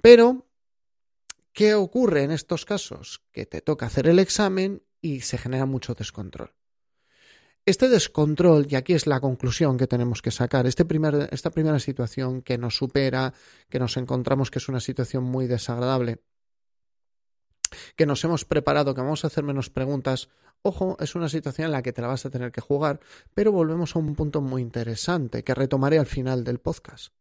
Pero, 0.00 0.46
¿qué 1.52 1.74
ocurre 1.74 2.22
en 2.22 2.30
estos 2.30 2.64
casos? 2.64 3.22
Que 3.32 3.46
te 3.46 3.60
toca 3.60 3.86
hacer 3.86 4.06
el 4.08 4.18
examen 4.18 4.82
y 5.00 5.20
se 5.20 5.38
genera 5.38 5.66
mucho 5.66 5.94
descontrol. 5.94 6.54
Este 7.66 7.90
descontrol, 7.90 8.66
y 8.70 8.76
aquí 8.76 8.94
es 8.94 9.06
la 9.06 9.20
conclusión 9.20 9.76
que 9.76 9.86
tenemos 9.86 10.22
que 10.22 10.30
sacar, 10.30 10.66
este 10.66 10.86
primer, 10.86 11.28
esta 11.32 11.50
primera 11.50 11.78
situación 11.78 12.40
que 12.40 12.56
nos 12.56 12.76
supera, 12.76 13.34
que 13.68 13.78
nos 13.78 13.98
encontramos 13.98 14.50
que 14.50 14.58
es 14.58 14.68
una 14.70 14.80
situación 14.80 15.24
muy 15.24 15.46
desagradable, 15.46 16.22
que 17.98 18.06
nos 18.06 18.22
hemos 18.22 18.44
preparado, 18.44 18.94
que 18.94 19.00
vamos 19.00 19.24
a 19.24 19.26
hacer 19.26 19.42
menos 19.42 19.70
preguntas, 19.70 20.28
ojo, 20.62 20.96
es 21.00 21.16
una 21.16 21.28
situación 21.28 21.66
en 21.66 21.72
la 21.72 21.82
que 21.82 21.92
te 21.92 22.00
la 22.00 22.06
vas 22.06 22.24
a 22.24 22.30
tener 22.30 22.52
que 22.52 22.60
jugar, 22.60 23.00
pero 23.34 23.50
volvemos 23.50 23.96
a 23.96 23.98
un 23.98 24.14
punto 24.14 24.40
muy 24.40 24.62
interesante 24.62 25.42
que 25.42 25.52
retomaré 25.52 25.98
al 25.98 26.06
final 26.06 26.44
del 26.44 26.60
podcast. 26.60 27.12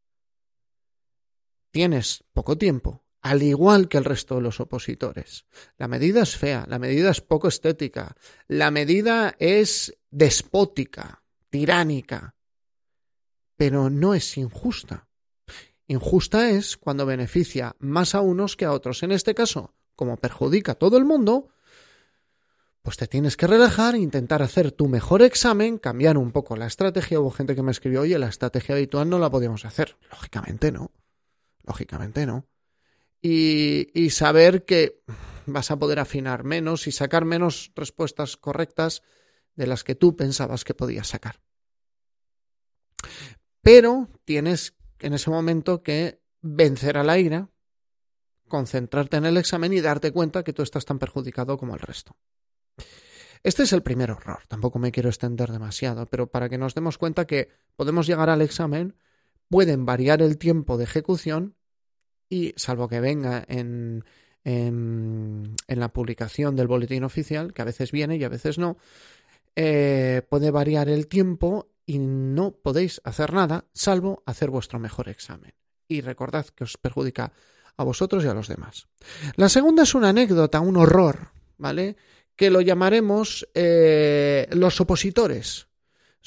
Tienes 1.71 2.23
poco 2.31 2.59
tiempo, 2.59 3.03
al 3.21 3.41
igual 3.41 3.89
que 3.89 3.97
el 3.97 4.05
resto 4.05 4.35
de 4.35 4.41
los 4.41 4.59
opositores. 4.59 5.47
La 5.79 5.87
medida 5.87 6.21
es 6.21 6.37
fea, 6.37 6.65
la 6.69 6.77
medida 6.77 7.09
es 7.09 7.21
poco 7.21 7.47
estética, 7.47 8.15
la 8.47 8.69
medida 8.69 9.35
es 9.39 9.97
despótica, 10.11 11.23
tiránica, 11.49 12.35
pero 13.55 13.89
no 13.89 14.13
es 14.13 14.37
injusta. 14.37 15.07
Injusta 15.87 16.51
es 16.51 16.77
cuando 16.77 17.07
beneficia 17.07 17.75
más 17.79 18.13
a 18.13 18.21
unos 18.21 18.55
que 18.55 18.65
a 18.65 18.73
otros. 18.73 19.01
En 19.01 19.11
este 19.11 19.33
caso, 19.33 19.73
como 19.97 20.15
perjudica 20.15 20.71
a 20.71 20.75
todo 20.75 20.95
el 20.95 21.03
mundo, 21.03 21.49
pues 22.81 22.95
te 22.95 23.07
tienes 23.07 23.35
que 23.35 23.47
relajar 23.47 23.95
e 23.95 23.99
intentar 23.99 24.41
hacer 24.41 24.71
tu 24.71 24.87
mejor 24.87 25.21
examen, 25.21 25.77
cambiar 25.77 26.17
un 26.17 26.31
poco 26.31 26.55
la 26.55 26.67
estrategia. 26.67 27.19
Hubo 27.19 27.31
gente 27.31 27.53
que 27.53 27.63
me 27.63 27.71
escribió, 27.71 28.03
oye, 28.03 28.17
la 28.17 28.29
estrategia 28.29 28.75
habitual 28.75 29.09
no 29.09 29.19
la 29.19 29.29
podíamos 29.29 29.65
hacer. 29.65 29.97
Lógicamente 30.09 30.71
no. 30.71 30.91
Lógicamente 31.65 32.25
no 32.25 32.45
y, 33.21 34.09
saber 34.09 34.65
que 34.65 35.01
vas 35.45 35.71
a 35.71 35.77
poder 35.77 35.99
afinar 35.99 36.43
menos 36.43 36.87
y 36.87 36.91
sacar 36.91 37.25
menos 37.25 37.71
respuestas 37.75 38.37
correctas 38.37 39.03
de 39.55 39.67
las 39.67 39.83
que 39.83 39.95
tú 39.95 40.15
pensabas 40.15 40.63
que 40.63 40.73
podías 40.73 41.07
sacar. 41.07 41.39
Pero 43.61 44.09
tienes 44.25 44.75
en 44.99 45.13
ese 45.13 45.29
momento 45.29 45.83
que 45.83 46.21
vencer 46.41 46.97
a 46.97 47.03
la 47.03 47.17
ira, 47.17 47.49
concentrarte 48.47 49.17
en 49.17 49.25
el 49.25 49.37
examen 49.37 49.73
y 49.73 49.81
darte 49.81 50.11
cuenta 50.11 50.43
que 50.43 50.53
tú 50.53 50.61
estás 50.61 50.85
tan 50.85 50.99
perjudicado 50.99 51.57
como 51.57 51.73
el 51.73 51.79
resto. 51.79 52.15
Este 53.43 53.63
es 53.63 53.73
el 53.73 53.83
primer 53.83 54.11
horror, 54.11 54.39
tampoco 54.47 54.79
me 54.79 54.91
quiero 54.91 55.09
extender 55.09 55.51
demasiado, 55.51 56.07
pero 56.07 56.27
para 56.27 56.49
que 56.49 56.57
nos 56.57 56.73
demos 56.73 56.97
cuenta 56.97 57.25
que 57.25 57.49
podemos 57.75 58.07
llegar 58.07 58.29
al 58.29 58.41
examen, 58.41 58.95
pueden 59.49 59.85
variar 59.85 60.21
el 60.21 60.37
tiempo 60.37 60.77
de 60.77 60.83
ejecución 60.83 61.55
y 62.29 62.53
salvo 62.57 62.89
que 62.89 62.99
venga 62.99 63.45
en, 63.47 64.03
en, 64.43 65.55
la 65.67 65.89
publicación 65.93 66.55
del 66.55 66.67
boletín 66.67 67.03
oficial, 67.03 67.53
que 67.53 67.61
a 67.61 67.65
veces 67.65 67.91
viene 67.91 68.17
y 68.17 68.23
a 68.23 68.29
veces 68.29 68.57
no, 68.57 68.77
eh, 69.55 70.21
puede 70.29 70.51
variar 70.51 70.89
el 70.89 71.07
tiempo 71.07 71.69
y 71.85 71.99
no 71.99 72.51
podéis 72.51 73.01
hacer 73.03 73.33
nada 73.33 73.65
salvo 73.73 74.23
hacer 74.25 74.49
vuestro 74.49 74.79
mejor 74.79 75.09
examen. 75.09 75.53
Y 75.87 76.01
recordad 76.01 76.45
que 76.47 76.65
os 76.65 76.77
perjudica 76.77 77.31
a 77.77 77.83
vosotros 77.83 78.23
y 78.23 78.27
a 78.27 78.33
los 78.33 78.47
demás. 78.47 78.87
La 79.35 79.49
segunda 79.49 79.83
es 79.83 79.95
una 79.95 80.09
anécdota, 80.09 80.59
un 80.59 80.77
horror, 80.77 81.31
¿vale? 81.57 81.95
Que 82.35 82.49
lo 82.49 82.61
llamaremos 82.61 83.47
eh, 83.53 84.47
los 84.51 84.81
opositores 84.81 85.67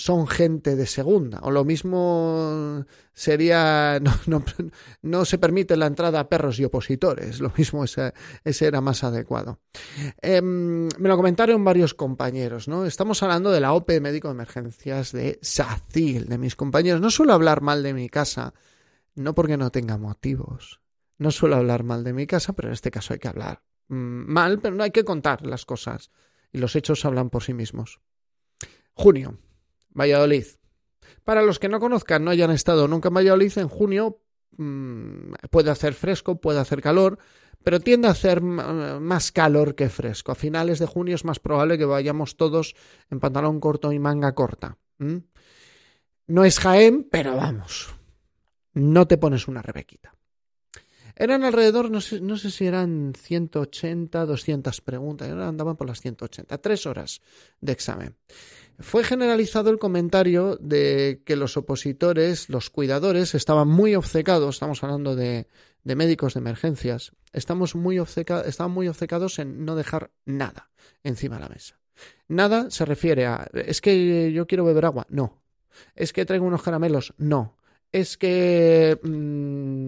son 0.01 0.27
gente 0.27 0.77
de 0.77 0.87
segunda. 0.87 1.41
O 1.43 1.51
lo 1.51 1.65
mismo 1.65 2.85
sería, 3.13 4.01
no, 5.03 5.25
se 5.25 5.39
permite 5.39 5.77
la 5.77 5.87
entrada 5.87 6.21
a 6.21 6.29
perros 6.29 6.59
y 6.59 6.65
opositores. 6.65 7.41
Lo 7.41 7.53
mismo 7.57 7.85
ese, 7.85 8.13
era 8.45 8.81
más 8.81 9.05
adecuado. 9.05 9.61
Em, 10.23 10.89
me 10.99 11.09
lo 11.09 11.17
comentaron 11.17 11.65
varios 11.65 11.95
compañeros, 11.95 12.67
¿no? 12.67 12.87
Estamos 12.87 13.23
hablando 13.23 13.51
de 13.51 13.61
la 13.61 13.75
OPE 13.75 14.01
Médico 14.01 14.29
de 14.29 14.35
Emergencias 14.35 15.13
de 15.13 15.39
SACIL, 15.43 16.29
de 16.29 16.39
mis 16.39 16.57
compañeros. 16.57 17.01
No 17.01 17.11
suelo 17.11 17.35
hablar 17.35 17.61
mal 17.61 17.83
de 17.83 17.93
mi 17.93 18.09
casa, 18.09 18.55
no 19.15 19.35
porque 19.35 19.59
no 19.59 19.71
tenga 19.71 19.99
motivos. 19.99 20.80
No 21.21 21.31
suelo 21.31 21.57
hablar 21.57 21.85
mal 21.85 22.03
de 22.03 22.15
mi 22.15 22.27
casa, 22.27 22.55
pero 22.55 22.69
en 22.69 22.73
este 22.73 22.91
caso 22.91 23.13
hay 23.13 23.19
que 23.19 23.29
hablar 23.29 23.63
mm, 23.89 24.33
mal, 24.33 24.59
pero 24.59 24.75
no 24.75 24.83
hay 24.83 24.91
que 24.91 25.05
contar 25.05 25.45
las 25.45 25.67
cosas. 25.67 26.11
Y 26.51 26.57
los 26.57 26.75
hechos 26.77 27.05
hablan 27.05 27.29
por 27.29 27.43
sí 27.43 27.53
mismos. 27.53 28.01
Junio, 28.95 29.39
Valladolid. 29.91 30.47
Para 31.23 31.43
los 31.43 31.59
que 31.59 31.69
no 31.69 31.79
conozcan, 31.79 32.25
no 32.25 32.31
hayan 32.31 32.51
estado 32.51 32.89
nunca 32.89 33.09
en 33.09 33.17
Valladolid, 33.17 33.53
en 33.59 33.69
junio 33.69 34.23
mmm, 34.57 35.35
puede 35.51 35.71
hacer 35.71 35.93
fresco, 35.93 36.41
puede 36.41 36.59
hacer 36.59 36.81
calor, 36.81 37.19
pero 37.63 37.81
tiende 37.81 38.09
a 38.09 38.13
hacer 38.13 38.41
más 38.41 39.31
calor 39.31 39.75
que 39.75 39.91
fresco. 39.91 40.33
A 40.33 40.37
finales 40.37 40.79
de 40.79 40.87
junio 40.87 41.15
es 41.15 41.27
más 41.27 41.39
probable 41.39 41.77
que 41.77 41.85
vayamos 41.85 42.39
todos 42.39 42.75
en 43.11 43.21
pantalón 43.21 43.61
corto 43.61 43.93
y 43.93 43.99
manga 43.99 44.35
corta. 44.35 44.79
No 44.97 46.45
es 46.47 46.59
Jaén, 46.61 47.07
pero 47.11 47.37
vamos, 47.37 47.95
no 48.73 49.07
te 49.07 49.19
pones 49.19 49.49
una 49.49 49.61
rebequita. 49.61 50.15
Eran 51.21 51.45
alrededor, 51.45 51.91
no 51.91 52.01
sé, 52.01 52.19
no 52.23 52.39
sé 52.39 52.51
si 52.51 52.67
eran 52.67 53.13
180, 53.15 54.25
200 54.25 54.81
preguntas, 54.81 55.29
andaban 55.31 55.77
por 55.77 55.87
las 55.87 56.01
180, 56.01 56.57
tres 56.57 56.87
horas 56.87 57.21
de 57.61 57.73
examen. 57.73 58.17
Fue 58.79 59.05
generalizado 59.05 59.69
el 59.69 59.79
comentario 59.79 60.57
de 60.63 61.21
que 61.27 61.37
los 61.37 61.59
opositores, 61.59 62.49
los 62.49 62.71
cuidadores, 62.71 63.35
estaban 63.35 63.69
muy 63.69 63.97
obcecados, 63.97 64.57
estamos 64.57 64.83
hablando 64.83 65.15
de, 65.15 65.47
de 65.85 65.95
médicos 65.95 66.33
de 66.33 66.41
emergencias, 66.41 67.13
estamos 67.35 67.75
muy 67.75 67.99
estaban 67.99 68.73
muy 68.73 68.89
obcecados 68.89 69.39
en 69.39 69.67
no 69.67 69.77
dejar 69.77 70.13
nada 70.25 70.71
encima 71.05 71.35
de 71.35 71.43
la 71.43 71.49
mesa. 71.51 71.79
Nada 72.29 72.71
se 72.71 72.87
refiere 72.87 73.27
a, 73.27 73.47
es 73.53 73.83
que 73.83 74.33
yo 74.33 74.47
quiero 74.47 74.65
beber 74.65 74.87
agua, 74.87 75.07
no. 75.11 75.43
Es 75.95 76.15
que 76.15 76.25
traigo 76.25 76.47
unos 76.47 76.63
caramelos, 76.63 77.13
no. 77.19 77.59
Es 77.93 78.17
que, 78.17 78.99
mmm, 79.03 79.80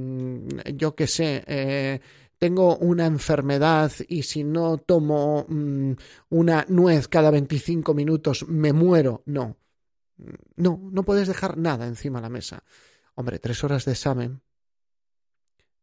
yo 0.74 0.94
qué 0.94 1.06
sé, 1.06 1.44
eh, 1.46 2.00
tengo 2.38 2.76
una 2.78 3.06
enfermedad 3.06 3.92
y 4.08 4.24
si 4.24 4.42
no 4.44 4.78
tomo 4.78 5.46
mm, 5.48 5.92
una 6.30 6.66
nuez 6.68 7.08
cada 7.08 7.30
25 7.30 7.94
minutos 7.94 8.46
me 8.48 8.72
muero. 8.72 9.22
No, 9.26 9.56
no, 10.56 10.80
no 10.90 11.02
puedes 11.04 11.28
dejar 11.28 11.56
nada 11.56 11.86
encima 11.86 12.18
de 12.18 12.22
la 12.22 12.30
mesa. 12.30 12.64
Hombre, 13.14 13.38
tres 13.38 13.62
horas 13.62 13.84
de 13.84 13.92
examen 13.92 14.42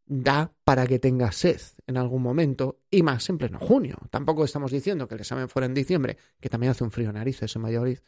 da 0.06 0.52
para 0.64 0.88
que 0.88 0.98
tengas 0.98 1.36
sed 1.36 1.62
en 1.86 1.96
algún 1.96 2.24
momento 2.24 2.82
y 2.90 3.04
más 3.04 3.30
en 3.30 3.38
pleno 3.38 3.60
junio. 3.60 3.98
Tampoco 4.10 4.44
estamos 4.44 4.72
diciendo 4.72 5.08
que 5.08 5.16
el 5.16 5.22
examen 5.22 5.48
fuera 5.48 5.68
en 5.68 5.74
diciembre, 5.76 6.18
que 6.40 6.50
también 6.50 6.72
hace 6.72 6.84
un 6.84 6.92
frío 6.92 7.14
narices 7.14 7.56
en 7.56 7.62
Valladolid, 7.62 8.00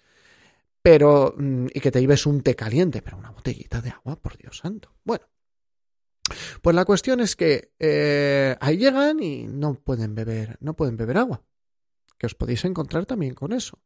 pero 0.82 1.36
mm, 1.38 1.68
y 1.74 1.80
que 1.80 1.92
te 1.92 2.02
lleves 2.02 2.26
un 2.26 2.42
té 2.42 2.56
caliente, 2.56 3.04
pero 3.04 3.18
una 3.18 3.30
botellita 3.30 3.82
de 3.82 3.92
agua, 3.92 4.16
por 4.16 4.36
Dios 4.36 4.58
santo. 4.58 4.96
Bueno, 5.04 5.26
pues 6.62 6.76
la 6.76 6.86
cuestión 6.86 7.20
es 7.20 7.36
que 7.36 7.72
eh, 7.80 8.56
ahí 8.60 8.78
llegan 8.78 9.22
y 9.22 9.48
no 9.48 9.76
pueden 9.76 10.16
beber, 10.16 10.58
no 10.60 10.76
pueden 10.76 10.98
beber 10.98 11.18
agua. 11.18 11.44
Que 12.18 12.28
os 12.28 12.36
podéis 12.36 12.66
encontrar 12.66 13.08
también 13.08 13.34
con 13.34 13.52
eso. 13.52 13.80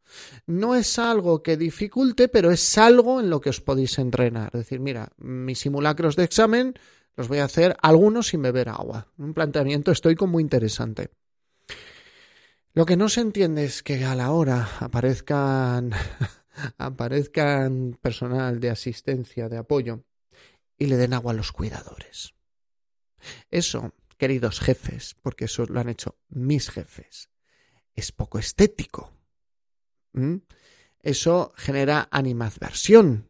No 0.45 0.75
es 0.75 0.99
algo 0.99 1.41
que 1.41 1.55
dificulte, 1.55 2.27
pero 2.27 2.51
es 2.51 2.77
algo 2.77 3.21
en 3.21 3.29
lo 3.29 3.39
que 3.39 3.49
os 3.49 3.61
podéis 3.61 3.97
entrenar. 3.97 4.47
Es 4.47 4.59
decir, 4.59 4.81
mira, 4.81 5.09
mis 5.17 5.59
simulacros 5.59 6.17
de 6.17 6.25
examen 6.25 6.73
los 7.15 7.29
voy 7.29 7.37
a 7.37 7.45
hacer 7.45 7.77
algunos 7.81 8.27
sin 8.27 8.41
beber 8.41 8.67
agua. 8.67 9.07
Un 9.17 9.33
planteamiento 9.33 9.91
estoico 9.91 10.27
muy 10.27 10.43
interesante. 10.43 11.11
Lo 12.73 12.85
que 12.85 12.97
no 12.97 13.07
se 13.07 13.21
entiende 13.21 13.63
es 13.63 13.83
que 13.83 14.03
a 14.03 14.15
la 14.15 14.31
hora 14.31 14.69
aparezcan 14.81 15.91
aparezcan 16.77 17.97
personal 18.01 18.59
de 18.59 18.69
asistencia, 18.69 19.49
de 19.49 19.57
apoyo, 19.57 20.03
y 20.77 20.87
le 20.87 20.97
den 20.97 21.13
agua 21.13 21.31
a 21.31 21.35
los 21.35 21.51
cuidadores. 21.51 22.34
Eso, 23.49 23.93
queridos 24.17 24.59
jefes, 24.59 25.15
porque 25.21 25.45
eso 25.45 25.65
lo 25.65 25.79
han 25.79 25.89
hecho 25.89 26.17
mis 26.29 26.69
jefes, 26.69 27.29
es 27.93 28.11
poco 28.11 28.39
estético. 28.39 29.11
Eso 30.99 31.53
genera 31.55 32.07
animadversión. 32.11 33.29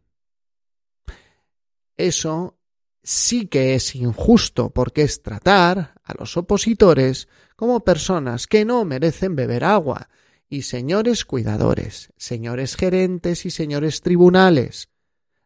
Eso 1.97 2.59
sí 3.03 3.47
que 3.47 3.75
es 3.75 3.95
injusto 3.95 4.71
porque 4.71 5.03
es 5.03 5.21
tratar 5.21 5.95
a 6.03 6.13
los 6.17 6.37
opositores 6.37 7.27
como 7.55 7.83
personas 7.83 8.47
que 8.47 8.65
no 8.65 8.85
merecen 8.85 9.35
beber 9.35 9.63
agua. 9.63 10.09
Y 10.47 10.61
señores 10.61 11.25
cuidadores, 11.25 12.13
señores 12.17 12.75
gerentes 12.75 13.45
y 13.45 13.51
señores 13.51 14.01
tribunales, 14.01 14.89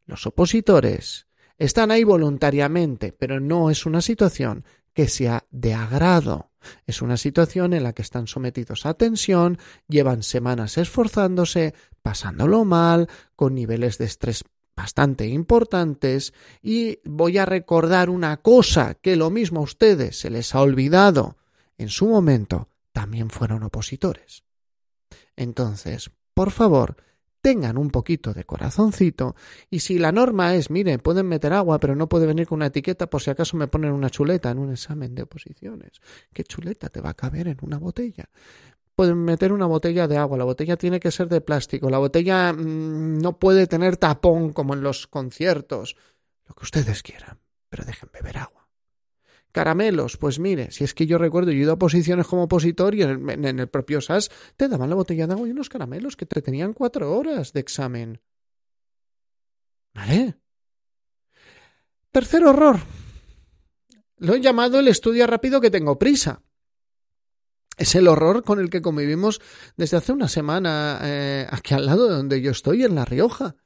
los 0.05 0.27
opositores 0.27 1.28
están 1.59 1.91
ahí 1.91 2.03
voluntariamente, 2.03 3.11
pero 3.11 3.39
no 3.39 3.69
es 3.69 3.85
una 3.85 4.01
situación 4.01 4.63
que 4.93 5.07
sea 5.07 5.45
de 5.51 5.73
agrado. 5.73 6.51
Es 6.87 7.01
una 7.01 7.17
situación 7.17 7.73
en 7.73 7.83
la 7.83 7.93
que 7.93 8.01
están 8.01 8.27
sometidos 8.27 8.85
a 8.85 8.93
tensión, 8.93 9.59
llevan 9.87 10.23
semanas 10.23 10.77
esforzándose, 10.77 11.73
pasándolo 12.01 12.65
mal, 12.65 13.07
con 13.35 13.55
niveles 13.55 13.97
de 13.97 14.05
estrés 14.05 14.43
bastante 14.75 15.27
importantes 15.27 16.33
y 16.61 16.99
voy 17.03 17.37
a 17.37 17.45
recordar 17.45 18.09
una 18.09 18.37
cosa 18.37 18.95
que 18.95 19.17
lo 19.17 19.29
mismo 19.29 19.59
a 19.59 19.63
ustedes 19.63 20.17
se 20.17 20.29
les 20.29 20.55
ha 20.55 20.61
olvidado. 20.61 21.37
En 21.77 21.89
su 21.89 22.07
momento 22.07 22.69
también 22.93 23.29
fueron 23.29 23.63
opositores. 23.63 24.43
Entonces, 25.35 26.11
por 26.33 26.51
favor, 26.51 26.95
tengan 27.41 27.77
un 27.77 27.89
poquito 27.89 28.33
de 28.33 28.43
corazoncito 28.43 29.35
y 29.69 29.79
si 29.79 29.97
la 29.97 30.11
norma 30.11 30.55
es, 30.55 30.69
mire, 30.69 30.99
pueden 30.99 31.27
meter 31.27 31.53
agua, 31.53 31.79
pero 31.79 31.95
no 31.95 32.09
puede 32.09 32.27
venir 32.27 32.47
con 32.47 32.57
una 32.57 32.67
etiqueta 32.67 33.09
por 33.09 33.21
si 33.21 33.29
acaso 33.29 33.57
me 33.57 33.67
ponen 33.67 33.91
una 33.91 34.09
chuleta 34.09 34.51
en 34.51 34.59
un 34.59 34.71
examen 34.71 35.15
de 35.15 35.23
oposiciones. 35.23 36.01
¿Qué 36.33 36.43
chuleta 36.43 36.89
te 36.89 37.01
va 37.01 37.11
a 37.11 37.13
caber 37.13 37.47
en 37.47 37.57
una 37.61 37.77
botella? 37.77 38.29
pueden 38.99 39.23
meter 39.23 39.53
una 39.53 39.65
botella 39.65 40.09
de 40.09 40.17
agua, 40.17 40.37
la 40.37 40.43
botella 40.43 40.75
tiene 40.75 40.99
que 40.99 41.09
ser 41.09 41.29
de 41.29 41.39
plástico, 41.39 41.89
la 41.89 41.99
botella 41.99 42.51
mm, 42.51 43.19
no 43.19 43.39
puede 43.39 43.65
tener 43.65 43.95
tapón 43.95 44.51
como 44.51 44.73
en 44.73 44.81
los 44.81 45.07
conciertos, 45.07 45.95
lo 46.45 46.53
que 46.53 46.65
ustedes 46.65 47.01
quieran, 47.01 47.39
pero 47.69 47.85
dejen 47.85 48.09
beber 48.11 48.39
agua. 48.39 48.58
Caramelos, 49.59 50.15
pues 50.15 50.39
mire, 50.39 50.71
si 50.71 50.85
es 50.85 50.93
que 50.93 51.05
yo 51.05 51.17
recuerdo, 51.17 51.51
yo 51.51 51.57
he 51.57 51.63
ido 51.63 51.73
a 51.73 51.77
posiciones 51.77 52.25
como 52.25 52.43
opositor 52.43 52.95
y 52.95 53.01
en 53.01 53.59
el, 53.59 53.67
propio 53.67 53.99
SAS 53.99 54.31
te 54.55 54.69
daban 54.69 54.89
la 54.89 54.95
botella 54.95 55.27
de 55.27 55.33
agua 55.33 55.49
y 55.49 55.51
unos 55.51 55.67
caramelos 55.67 56.15
que 56.15 56.25
te 56.25 56.41
tenían 56.41 56.71
cuatro 56.71 57.11
horas 57.11 57.51
de 57.51 57.59
examen. 57.59 58.21
¿Vale? 59.93 60.37
Tercer 62.09 62.45
horror. 62.45 62.79
Lo 64.15 64.35
he 64.35 64.39
llamado 64.39 64.79
el 64.79 64.87
estudio 64.87 65.27
rápido 65.27 65.59
que 65.59 65.71
tengo 65.71 65.99
prisa. 65.99 66.41
Es 67.75 67.95
el 67.95 68.07
horror 68.07 68.45
con 68.45 68.61
el 68.61 68.69
que 68.69 68.81
convivimos 68.81 69.41
desde 69.75 69.97
hace 69.97 70.13
una 70.13 70.29
semana 70.29 71.01
eh, 71.03 71.47
aquí 71.49 71.73
al 71.73 71.85
lado 71.85 72.07
de 72.07 72.15
donde 72.15 72.39
yo 72.41 72.51
estoy, 72.51 72.85
en 72.85 72.95
La 72.95 73.03
Rioja. 73.03 73.57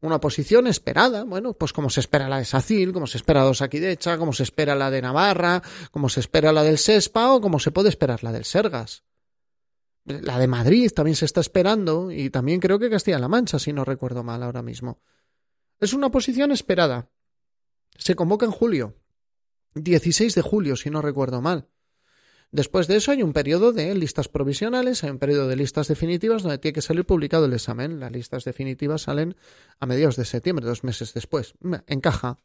Una 0.00 0.20
posición 0.20 0.68
esperada, 0.68 1.24
bueno, 1.24 1.54
pues 1.54 1.72
como 1.72 1.90
se 1.90 2.00
espera 2.00 2.28
la 2.28 2.38
de 2.38 2.44
Sacil, 2.44 2.92
como 2.92 3.08
se 3.08 3.16
espera 3.16 3.40
la 3.40 3.46
de 3.46 3.50
Osaquidecha, 3.50 4.16
como 4.16 4.32
se 4.32 4.44
espera 4.44 4.76
la 4.76 4.90
de 4.90 5.02
Navarra, 5.02 5.60
como 5.90 6.08
se 6.08 6.20
espera 6.20 6.52
la 6.52 6.62
del 6.62 6.78
Sespa 6.78 7.32
o 7.32 7.40
como 7.40 7.58
se 7.58 7.72
puede 7.72 7.88
esperar 7.88 8.22
la 8.22 8.30
del 8.30 8.44
Sergas. 8.44 9.02
La 10.04 10.38
de 10.38 10.46
Madrid 10.46 10.90
también 10.94 11.16
se 11.16 11.24
está 11.24 11.40
esperando 11.40 12.12
y 12.12 12.30
también 12.30 12.60
creo 12.60 12.78
que 12.78 12.88
Castilla-La 12.88 13.28
Mancha, 13.28 13.58
si 13.58 13.72
no 13.72 13.84
recuerdo 13.84 14.22
mal 14.22 14.42
ahora 14.42 14.62
mismo. 14.62 15.02
Es 15.80 15.92
una 15.92 16.10
posición 16.10 16.52
esperada. 16.52 17.10
Se 17.96 18.14
convoca 18.14 18.46
en 18.46 18.52
julio. 18.52 18.96
16 19.74 20.34
de 20.34 20.42
julio, 20.42 20.76
si 20.76 20.90
no 20.90 21.02
recuerdo 21.02 21.42
mal. 21.42 21.68
Después 22.50 22.86
de 22.86 22.96
eso 22.96 23.12
hay 23.12 23.22
un 23.22 23.34
periodo 23.34 23.72
de 23.72 23.94
listas 23.94 24.28
provisionales, 24.28 25.04
hay 25.04 25.10
un 25.10 25.18
periodo 25.18 25.48
de 25.48 25.56
listas 25.56 25.86
definitivas 25.86 26.42
donde 26.42 26.58
tiene 26.58 26.72
que 26.72 26.82
salir 26.82 27.04
publicado 27.04 27.44
el 27.44 27.52
examen. 27.52 28.00
Las 28.00 28.10
listas 28.10 28.44
definitivas 28.44 29.02
salen 29.02 29.36
a 29.78 29.86
mediados 29.86 30.16
de 30.16 30.24
septiembre, 30.24 30.64
dos 30.64 30.82
meses 30.82 31.12
después. 31.12 31.54
Encaja, 31.86 32.40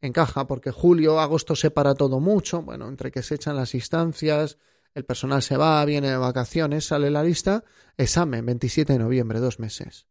encaja, 0.00 0.46
porque 0.46 0.70
julio, 0.70 1.18
agosto 1.18 1.56
se 1.56 1.72
para 1.72 1.94
todo 1.94 2.20
mucho. 2.20 2.62
Bueno, 2.62 2.88
entre 2.88 3.10
que 3.10 3.22
se 3.22 3.34
echan 3.34 3.56
las 3.56 3.74
instancias, 3.74 4.56
el 4.94 5.04
personal 5.04 5.42
se 5.42 5.56
va, 5.56 5.84
viene 5.84 6.10
de 6.10 6.16
vacaciones, 6.16 6.86
sale 6.86 7.10
la 7.10 7.24
lista, 7.24 7.64
examen, 7.96 8.46
27 8.46 8.92
de 8.92 8.98
noviembre, 9.00 9.40
dos 9.40 9.58
meses. 9.58 10.06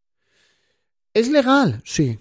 ¿Es 1.13 1.29
legal? 1.29 1.81
Sí, 1.86 2.19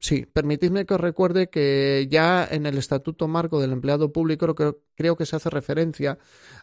Sí, 0.00 0.26
permitidme 0.32 0.86
que 0.86 0.94
os 0.94 1.00
recuerde 1.00 1.50
que 1.50 2.06
ya 2.08 2.46
en 2.48 2.66
el 2.66 2.78
Estatuto 2.78 3.26
Marco 3.26 3.60
del 3.60 3.72
Empleado 3.72 4.12
Público 4.12 4.54
creo, 4.54 4.80
creo, 4.94 5.16
que 5.16 5.26
se 5.26 5.34
hace 5.34 5.50
referencia 5.50 6.18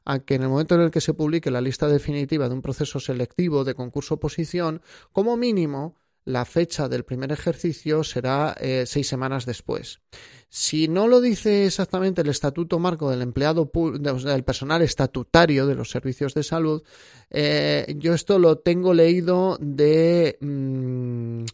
a 0.06 0.20
que 0.20 0.36
en 0.36 0.44
el 0.44 0.50
momento 0.50 0.76
en 0.76 0.82
el 0.82 0.92
que 0.92 1.02
se 1.02 1.14
publique 1.14 1.52
la 1.52 1.60
lista 1.60 1.88
definitiva 1.90 2.48
de 2.48 2.56
un 2.56 2.62
proceso 2.62 3.00
selectivo 3.02 3.66
de 3.66 3.76
concurso-oposición, 3.76 4.82
como 5.12 5.36
mínimo 5.36 5.96
la 6.26 6.44
fecha 6.44 6.90
del 6.90 7.06
primer 7.06 7.32
ejercicio 7.32 8.04
será 8.04 8.56
eh, 8.60 8.86
seis 8.88 9.08
semanas 9.08 9.46
después. 9.46 10.02
Si 10.50 10.88
no 10.88 11.08
lo 11.08 11.22
dice 11.22 11.66
exactamente 11.68 12.22
el 12.22 12.30
Estatuto 12.30 12.80
Marco 12.80 13.10
del 13.10 13.22
Empleado 13.22 13.70
del 13.74 14.44
Personal 14.44 14.82
Estatutario 14.82 15.68
de 15.68 15.76
los 15.76 15.92
Servicios 15.92 16.34
de 16.34 16.44
Salud, 16.44 16.82
eh, 17.30 17.96
yo 18.00 18.14
esto 18.14 18.40
lo 18.40 18.58
tengo 18.58 18.94
leído 18.94 19.58
de. 19.62 20.38
Mm, 20.42 21.46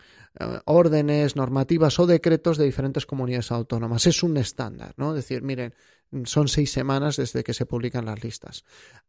órdenes, 0.65 1.35
normativas 1.35 1.99
o 1.99 2.07
decretos 2.07 2.57
de 2.57 2.65
diferentes 2.65 3.05
comunidades 3.05 3.51
autónomas. 3.51 4.07
Es 4.07 4.23
un 4.23 4.37
estándar, 4.37 4.93
¿no? 4.97 5.13
Decir, 5.13 5.41
miren, 5.41 5.73
son 6.25 6.47
seis 6.47 6.71
semanas 6.71 7.17
desde 7.17 7.43
que 7.43 7.53
se 7.53 7.65
publican 7.65 8.05
las 8.05 8.23
listas. 8.23 8.63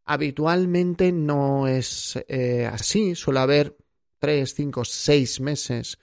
Habitualmente 0.04 1.12
no 1.12 1.68
es 1.68 2.18
eh, 2.28 2.68
así, 2.70 3.14
suele 3.14 3.40
haber 3.40 3.76
tres, 4.18 4.54
cinco, 4.54 4.84
seis 4.84 5.40
meses. 5.40 5.98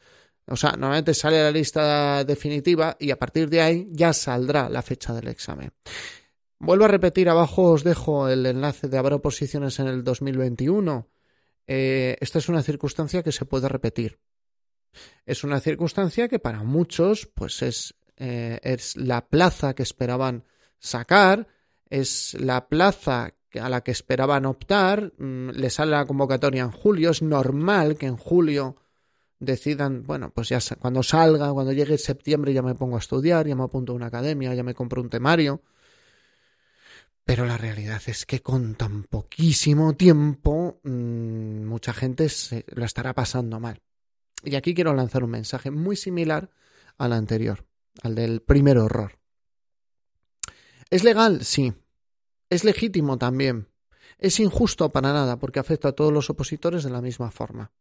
O 0.48 0.56
sea, 0.56 0.72
normalmente 0.72 1.14
sale 1.14 1.42
la 1.42 1.52
lista 1.52 2.24
definitiva 2.24 2.98
y 3.00 3.12
a 3.12 3.20
partir 3.20 3.50
de 3.50 3.62
ahí 3.62 3.88
ya 3.92 4.14
saldrá 4.14 4.68
la 4.70 4.82
fecha 4.82 5.14
del 5.14 5.28
examen. 5.28 5.72
Vuelvo 6.60 6.86
a 6.86 6.90
repetir, 6.90 7.30
abajo 7.30 7.72
os 7.72 7.84
dejo 7.84 8.28
el 8.28 8.46
enlace 8.46 8.88
de 8.90 8.98
haber 8.98 9.14
oposiciones 9.14 9.80
en 9.80 9.88
el 9.88 10.04
2021. 10.04 11.08
Eh, 11.68 12.18
esta 12.20 12.40
es 12.40 12.50
una 12.50 12.64
circunstancia 12.64 13.24
que 13.24 13.32
se 13.32 13.46
puede 13.46 13.70
repetir. 13.70 14.20
Es 15.26 15.44
una 15.44 15.60
circunstancia 15.60 16.28
que 16.28 16.40
para 16.40 16.64
muchos, 16.64 17.28
pues 17.34 17.62
es, 17.62 17.96
eh, 18.18 18.60
es 18.64 18.96
la 18.96 19.28
plaza 19.28 19.74
que 19.74 19.84
esperaban 19.84 20.44
sacar, 20.80 21.48
es 21.90 22.36
la 22.40 22.68
plaza 22.68 23.34
a 23.60 23.70
la 23.70 23.82
que 23.82 23.92
esperaban 23.92 24.46
optar, 24.46 25.14
mm, 25.18 25.50
le 25.52 25.70
sale 25.70 25.92
la 25.92 26.06
convocatoria 26.06 26.64
en 26.64 26.72
julio, 26.72 27.12
es 27.12 27.22
normal 27.22 27.98
que 27.98 28.06
en 28.06 28.18
julio 28.18 28.78
decidan, 29.40 30.04
bueno, 30.04 30.32
pues 30.32 30.50
ya 30.50 30.60
cuando 30.80 31.02
salga, 31.02 31.52
cuando 31.54 31.72
llegue 31.72 31.98
septiembre 31.98 32.54
ya 32.54 32.62
me 32.62 32.76
pongo 32.76 32.98
a 32.98 33.00
estudiar, 33.00 33.48
ya 33.48 33.56
me 33.56 33.64
apunto 33.64 33.94
a 33.94 33.96
una 33.96 34.08
academia, 34.08 34.54
ya 34.54 34.64
me 34.64 34.74
compro 34.76 35.02
un 35.02 35.10
temario. 35.10 35.62
Pero 37.24 37.46
la 37.46 37.58
realidad 37.58 38.02
es 38.08 38.26
que 38.26 38.42
con 38.42 38.76
tan 38.76 39.04
poquísimo 39.04 39.94
tiempo 39.94 40.80
mm, 40.84 41.66
mucha 41.66 41.94
gente 41.94 42.28
se 42.30 42.66
lo 42.70 42.86
estará 42.86 43.14
pasando 43.14 43.60
mal. 43.60 43.82
Y 44.44 44.56
aquí 44.56 44.74
quiero 44.74 44.94
lanzar 44.94 45.24
un 45.24 45.32
mensaje 45.32 45.72
muy 45.72 45.96
similar 45.96 46.50
al 46.98 47.14
anterior, 47.14 47.66
al 48.04 48.16
del 48.16 48.42
primer 48.42 48.78
horror. 48.78 49.20
¿Es 50.90 51.04
legal? 51.04 51.44
Sí. 51.44 51.74
¿Es 52.50 52.64
legítimo 52.64 53.18
también? 53.18 53.68
Es 54.18 54.40
injusto 54.40 54.90
para 54.90 55.14
nada 55.14 55.38
porque 55.38 55.60
afecta 55.60 55.90
a 55.90 55.92
todos 55.94 56.12
los 56.12 56.30
opositores 56.30 56.84
de 56.84 56.90
la 56.90 57.02
misma 57.02 57.32
forma. 57.32 57.72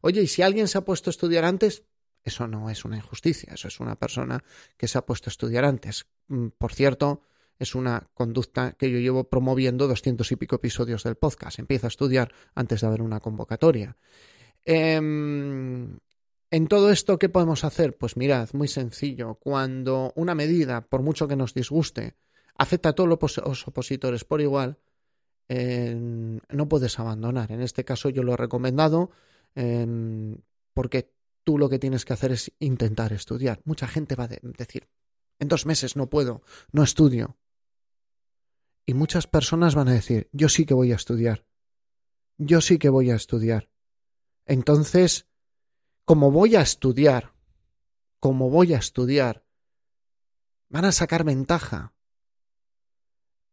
Oye, 0.00 0.22
¿y 0.22 0.26
si 0.26 0.42
alguien 0.42 0.68
se 0.68 0.78
ha 0.78 0.84
puesto 0.84 1.10
a 1.10 1.12
estudiar 1.12 1.44
antes? 1.44 1.84
Eso 2.22 2.48
no 2.48 2.70
es 2.70 2.84
una 2.84 2.96
injusticia, 2.96 3.52
eso 3.52 3.68
es 3.68 3.80
una 3.80 3.96
persona 3.96 4.42
que 4.76 4.88
se 4.88 4.98
ha 4.98 5.04
puesto 5.04 5.28
a 5.28 5.32
estudiar 5.32 5.64
antes. 5.64 6.06
Mm, 6.28 6.48
por 6.58 6.72
cierto, 6.72 7.20
es 7.58 7.74
una 7.74 8.08
conducta 8.14 8.72
que 8.72 8.90
yo 8.90 8.98
llevo 8.98 9.28
promoviendo 9.28 9.86
doscientos 9.86 10.32
y 10.32 10.36
pico 10.36 10.56
episodios 10.56 11.04
del 11.04 11.16
podcast. 11.16 11.58
Empieza 11.58 11.86
a 11.86 11.88
estudiar 11.88 12.32
antes 12.54 12.80
de 12.80 12.86
haber 12.86 13.02
una 13.02 13.20
convocatoria. 13.20 13.96
Em, 14.64 15.98
en 16.50 16.68
todo 16.68 16.90
esto, 16.90 17.18
¿qué 17.18 17.28
podemos 17.28 17.64
hacer? 17.64 17.96
Pues 17.96 18.16
mirad, 18.16 18.48
muy 18.52 18.68
sencillo. 18.68 19.34
Cuando 19.34 20.12
una 20.16 20.34
medida, 20.34 20.82
por 20.82 21.02
mucho 21.02 21.28
que 21.28 21.36
nos 21.36 21.54
disguste, 21.54 22.16
afecta 22.56 22.90
a 22.90 22.92
todos 22.94 23.08
los 23.08 23.68
opositores 23.68 24.24
por 24.24 24.40
igual, 24.40 24.78
no 25.48 26.68
puedes 26.68 26.98
abandonar. 26.98 27.52
En 27.52 27.60
este 27.60 27.84
caso 27.84 28.08
yo 28.08 28.22
lo 28.22 28.34
he 28.34 28.36
recomendado 28.36 29.10
em, 29.54 30.38
porque 30.72 31.12
tú 31.44 31.58
lo 31.58 31.68
que 31.68 31.78
tienes 31.78 32.04
que 32.04 32.12
hacer 32.12 32.32
es 32.32 32.52
intentar 32.58 33.12
estudiar. 33.12 33.60
Mucha 33.64 33.86
gente 33.86 34.16
va 34.16 34.24
a 34.24 34.28
decir, 34.28 34.88
en 35.38 35.48
dos 35.48 35.66
meses 35.66 35.96
no 35.96 36.08
puedo, 36.08 36.42
no 36.72 36.82
estudio. 36.82 37.36
Y 38.86 38.94
muchas 38.94 39.26
personas 39.26 39.74
van 39.74 39.88
a 39.88 39.92
decir, 39.92 40.28
yo 40.32 40.48
sí 40.48 40.66
que 40.66 40.74
voy 40.74 40.92
a 40.92 40.96
estudiar. 40.96 41.44
Yo 42.36 42.60
sí 42.60 42.78
que 42.78 42.88
voy 42.88 43.10
a 43.10 43.14
estudiar. 43.14 43.70
Entonces, 44.46 45.26
como 46.04 46.30
voy 46.30 46.56
a 46.56 46.60
estudiar, 46.60 47.34
como 48.20 48.50
voy 48.50 48.74
a 48.74 48.78
estudiar, 48.78 49.44
van 50.68 50.84
a 50.84 50.92
sacar 50.92 51.24
ventaja. 51.24 51.94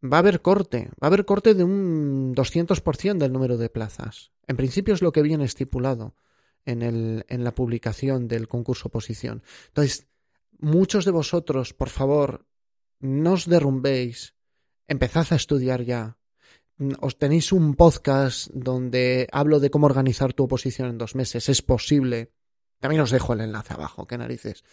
Va 0.03 0.17
a 0.17 0.19
haber 0.19 0.41
corte, 0.41 0.89
va 1.01 1.05
a 1.05 1.07
haber 1.07 1.25
corte 1.25 1.53
de 1.53 1.63
un 1.63 2.33
200% 2.35 3.17
del 3.17 3.33
número 3.33 3.57
de 3.57 3.69
plazas. 3.69 4.31
En 4.47 4.57
principio 4.57 4.93
es 4.93 5.01
lo 5.01 5.11
que 5.11 5.21
viene 5.21 5.45
estipulado 5.45 6.15
en, 6.65 6.81
en 6.81 7.43
la 7.43 7.53
publicación 7.53 8.27
del 8.27 8.47
concurso 8.47 8.87
oposición. 8.87 9.43
Entonces, 9.67 10.07
muchos 10.57 11.05
de 11.05 11.11
vosotros, 11.11 11.73
por 11.73 11.89
favor, 11.89 12.45
no 12.99 13.33
os 13.33 13.45
derrumbéis, 13.45 14.35
empezad 14.87 15.27
a 15.31 15.35
estudiar 15.35 15.83
ya. 15.83 16.17
Os 16.99 17.17
tenéis 17.17 17.51
un 17.51 17.75
podcast 17.75 18.49
donde 18.53 19.27
hablo 19.31 19.59
de 19.59 19.69
cómo 19.69 19.85
organizar 19.85 20.33
tu 20.33 20.43
oposición 20.43 20.89
en 20.89 20.97
dos 20.97 21.15
meses. 21.15 21.49
Es 21.49 21.61
posible. 21.61 22.31
También 22.79 23.01
os 23.01 23.11
dejo 23.11 23.33
el 23.33 23.41
enlace 23.41 23.73
abajo, 23.73 24.07
qué 24.07 24.17
narices. 24.17 24.63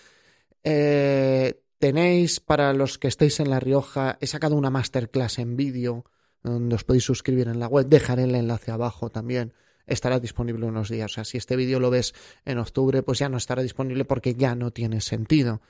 Eh, 0.64 1.60
tenéis, 1.78 2.40
para 2.40 2.72
los 2.72 2.98
que 2.98 3.08
estéis 3.08 3.40
en 3.40 3.50
La 3.50 3.60
Rioja, 3.60 4.16
he 4.20 4.26
sacado 4.26 4.56
una 4.56 4.70
masterclass 4.70 5.38
en 5.38 5.56
vídeo 5.56 6.04
donde 6.42 6.76
os 6.76 6.84
podéis 6.84 7.04
suscribir 7.04 7.48
en 7.48 7.60
la 7.60 7.68
web. 7.68 7.86
Dejaré 7.86 8.24
el 8.24 8.34
enlace 8.34 8.70
abajo 8.70 9.10
también. 9.10 9.52
Estará 9.86 10.20
disponible 10.20 10.66
unos 10.66 10.88
días. 10.88 11.12
O 11.12 11.14
sea, 11.14 11.24
si 11.24 11.36
este 11.36 11.56
vídeo 11.56 11.80
lo 11.80 11.90
ves 11.90 12.14
en 12.44 12.58
octubre, 12.58 13.02
pues 13.02 13.18
ya 13.18 13.28
no 13.28 13.36
estará 13.36 13.62
disponible 13.62 14.04
porque 14.04 14.34
ya 14.34 14.54
no 14.54 14.70
tiene 14.70 15.00
sentido 15.00 15.60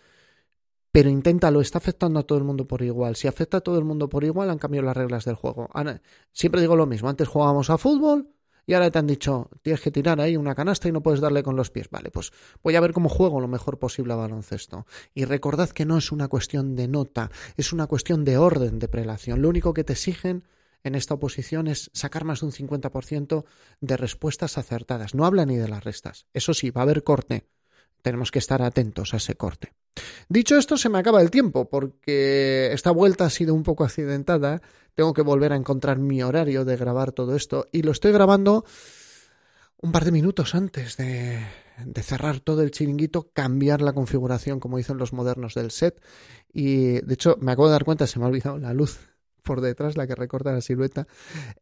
pero 0.99 1.11
inténtalo, 1.11 1.61
está 1.61 1.79
afectando 1.79 2.19
a 2.19 2.25
todo 2.25 2.39
el 2.39 2.45
mundo 2.45 2.67
por 2.67 2.83
igual. 2.83 3.15
Si 3.15 3.29
afecta 3.29 3.59
a 3.59 3.61
todo 3.61 3.79
el 3.79 3.85
mundo 3.85 4.09
por 4.09 4.25
igual, 4.25 4.51
han 4.51 4.59
cambiado 4.59 4.85
las 4.85 4.97
reglas 4.97 5.25
del 5.25 5.37
juego. 5.37 5.71
siempre 6.33 6.61
digo 6.61 6.75
lo 6.75 6.87
mismo, 6.87 7.09
antes 7.09 7.29
jugábamos 7.29 7.71
a 7.71 7.79
fútbol 7.79 8.35
y 8.67 8.75
ahora 8.75 8.91
te 8.91 8.99
han 8.99 9.07
dicho, 9.07 9.49
tienes 9.63 9.81
que 9.81 9.93
tirar 9.93 10.21
ahí 10.21 10.37
una 10.37 10.57
canasta 10.57 10.89
y 10.89 10.93
no 10.93 11.01
puedes 11.01 11.21
darle 11.21 11.45
con 11.45 11.55
los 11.55 11.71
pies. 11.71 11.89
Vale, 11.89 12.11
pues 12.11 12.33
voy 12.65 12.75
a 12.75 12.81
ver 12.81 12.93
cómo 12.93 13.09
juego 13.09 13.41
lo 13.41 13.47
mejor 13.47 13.79
posible 13.79 14.13
a 14.15 14.17
baloncesto. 14.17 14.87
Y 15.15 15.25
recordad 15.25 15.71
que 15.71 15.85
no 15.85 15.97
es 15.97 16.11
una 16.11 16.27
cuestión 16.27 16.75
de 16.75 16.89
nota, 16.89 17.31
es 17.57 17.73
una 17.73 17.87
cuestión 17.87 18.25
de 18.25 18.37
orden 18.37 18.81
de 18.81 18.89
prelación. 18.89 19.41
Lo 19.41 19.51
único 19.51 19.75
que 19.75 19.85
te 19.85 19.93
exigen 19.93 20.49
en 20.83 20.97
esta 20.97 21.15
oposición 21.15 21.69
es 21.69 21.93
sacar 21.95 22.25
más 22.25 22.41
de 22.41 22.47
un 22.47 22.53
50% 22.53 23.45
de 23.81 23.97
respuestas 23.97 24.59
acertadas. 24.59 25.15
No 25.15 25.27
habla 25.27 25.47
ni 25.47 25.59
de 25.59 25.69
las 25.69 25.85
restas. 25.85 26.27
Eso 26.35 26.55
sí, 26.55 26.73
va 26.73 26.81
a 26.81 26.83
haber 26.83 27.05
corte 27.05 27.47
tenemos 28.03 28.31
que 28.31 28.39
estar 28.39 28.63
atentos 28.63 29.15
a 29.15 29.19
ese 29.19 29.35
corte. 29.37 29.75
Dicho 30.29 30.57
esto, 30.57 30.77
se 30.77 30.89
me 30.89 30.99
acaba 30.99 31.21
el 31.21 31.31
tiempo 31.31 31.69
porque 31.69 32.71
esta 32.73 32.91
vuelta 32.91 33.27
ha 33.27 33.31
sido 33.31 33.55
un 33.55 33.63
poco 33.63 33.85
accidentada. 33.85 34.61
Tengo 34.95 35.13
que 35.13 35.23
volver 35.23 35.53
a 35.53 35.57
encontrar 35.57 35.99
mi 35.99 36.23
horario 36.23 36.65
de 36.65 36.77
grabar 36.77 37.13
todo 37.13 37.37
esto 37.37 37.67
y 37.73 37.83
lo 37.83 37.93
estoy 37.93 38.13
grabando 38.13 38.65
un 39.81 39.93
par 39.93 40.05
de 40.05 40.13
minutos 40.13 40.55
antes 40.55 40.97
de, 40.97 41.41
cerrar 42.03 42.41
todo 42.41 42.63
el 42.63 42.73
chiringuito, 42.73 43.31
cambiar 43.33 43.81
la 43.81 43.93
configuración 43.93 44.59
como 44.59 44.77
dicen 44.77 44.99
los 44.99 45.13
modernos 45.13 45.55
del 45.55 45.71
set. 45.71 46.03
Y 46.53 47.01
de 47.01 47.15
hecho, 47.15 47.37
me 47.41 47.53
acabo 47.53 47.69
de 47.69 47.73
dar 47.73 47.85
cuenta, 47.85 48.07
se 48.07 48.19
me 48.19 48.25
ha 48.25 48.29
olvidado 48.29 48.59
la 48.59 48.73
luz 48.73 49.08
por 49.49 49.63
detrás, 49.63 49.97
la 49.97 50.07
que 50.07 50.15
recorta 50.15 50.53
la 50.53 50.61
silueta. 50.61 51.07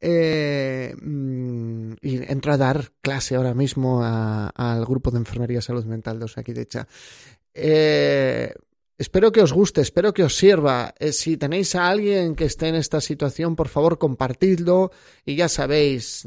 Eh, 0.01 0.93
mm, 1.01 1.93
y 2.03 2.17
entro 2.33 2.53
a 2.53 2.57
dar 2.57 2.91
clase 3.01 3.37
ahora 3.37 3.55
mismo 3.55 4.03
al 4.03 4.85
grupo 4.85 5.13
de 5.13 5.19
enfermería 5.19 5.63
salud 5.63 5.85
mental 5.85 6.19
de 6.19 6.25
Osakidecha. 6.25 6.89
Eh, 7.55 8.53
espero 8.99 9.31
que 9.31 9.41
os 9.41 9.53
guste, 9.53 9.83
espero 9.83 10.13
que 10.13 10.25
os 10.25 10.35
sirva. 10.35 10.95
Eh, 10.99 11.13
si 11.13 11.37
tenéis 11.37 11.77
a 11.77 11.89
alguien 11.89 12.35
que 12.35 12.47
esté 12.47 12.67
en 12.67 12.75
esta 12.75 13.01
situación, 13.01 13.55
por 13.55 13.69
favor, 13.69 13.99
compartidlo 13.99 14.91
y 15.25 15.37
ya 15.37 15.49
sabéis, 15.49 16.27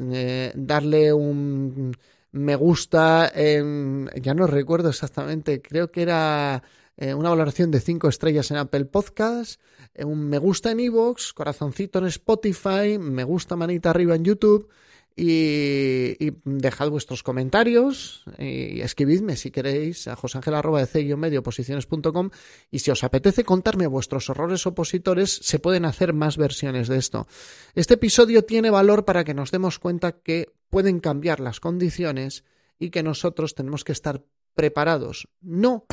darle 0.54 1.12
un 1.12 1.94
me 2.32 2.56
gusta, 2.56 3.32
ya 3.34 4.34
no 4.34 4.46
recuerdo 4.46 4.88
exactamente, 4.88 5.60
creo 5.60 5.90
que 5.90 6.02
era 6.02 6.62
una 7.00 7.30
valoración 7.30 7.70
de 7.70 7.80
5 7.80 8.08
estrellas 8.08 8.50
en 8.50 8.58
Apple 8.58 8.84
Podcast 8.84 9.58
eh, 9.94 10.04
un 10.04 10.28
me 10.28 10.38
gusta 10.38 10.70
en 10.70 10.80
iVoox, 10.80 11.32
corazoncito 11.32 11.98
en 11.98 12.06
Spotify, 12.06 12.98
me 12.98 13.24
gusta 13.24 13.56
manita 13.56 13.90
arriba 13.90 14.14
en 14.14 14.24
YouTube 14.24 14.68
y, 15.16 16.32
dejad 16.44 16.88
vuestros 16.88 17.22
comentarios 17.22 18.24
y 18.38 18.80
escribidme 18.80 19.36
si 19.36 19.50
queréis 19.50 20.08
a 20.08 20.16
josangel.com 20.16 22.30
y 22.70 22.78
si 22.78 22.90
os 22.90 23.04
apetece 23.04 23.44
contarme 23.44 23.86
vuestros 23.86 24.30
horrores 24.30 24.66
opositores 24.66 25.40
se 25.42 25.58
pueden 25.58 25.84
hacer 25.84 26.14
más 26.14 26.38
versiones 26.38 26.88
de 26.88 26.96
esto. 26.96 27.26
Este 27.74 27.94
episodio 27.94 28.44
tiene 28.44 28.70
valor 28.70 29.04
para 29.04 29.24
que 29.24 29.34
nos 29.34 29.50
demos 29.50 29.78
cuenta 29.78 30.12
que 30.12 30.52
pueden 30.70 31.00
cambiar 31.00 31.40
las 31.40 31.60
condiciones 31.60 32.44
y 32.78 32.88
que 32.90 33.02
nosotros 33.02 33.54
tenemos 33.54 33.84
que 33.84 33.92
estar 33.92 34.22
preparados. 34.54 35.28
No 35.42 35.84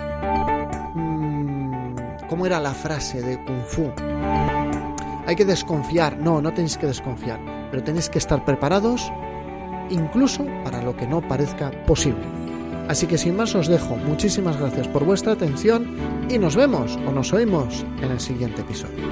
¿Cómo 2.37 2.45
era 2.45 2.59
la 2.59 2.75
frase 2.75 3.19
de 3.19 3.43
Kung 3.45 3.63
Fu? 3.65 3.91
Hay 5.25 5.35
que 5.35 5.43
desconfiar. 5.43 6.19
No, 6.19 6.39
no 6.39 6.53
tenéis 6.53 6.77
que 6.77 6.85
desconfiar, 6.85 7.39
pero 7.71 7.83
tenéis 7.83 8.09
que 8.09 8.19
estar 8.19 8.45
preparados 8.45 9.11
incluso 9.89 10.45
para 10.63 10.83
lo 10.83 10.95
que 10.95 11.07
no 11.07 11.27
parezca 11.27 11.71
posible. 11.87 12.21
Así 12.87 13.07
que 13.07 13.17
sin 13.17 13.35
más 13.35 13.55
os 13.55 13.67
dejo. 13.67 13.95
Muchísimas 13.95 14.55
gracias 14.59 14.87
por 14.87 15.03
vuestra 15.03 15.33
atención 15.33 15.97
y 16.29 16.37
nos 16.37 16.55
vemos 16.55 16.99
o 17.07 17.11
nos 17.11 17.33
oímos 17.33 17.83
en 18.03 18.11
el 18.11 18.19
siguiente 18.19 18.61
episodio. 18.61 19.03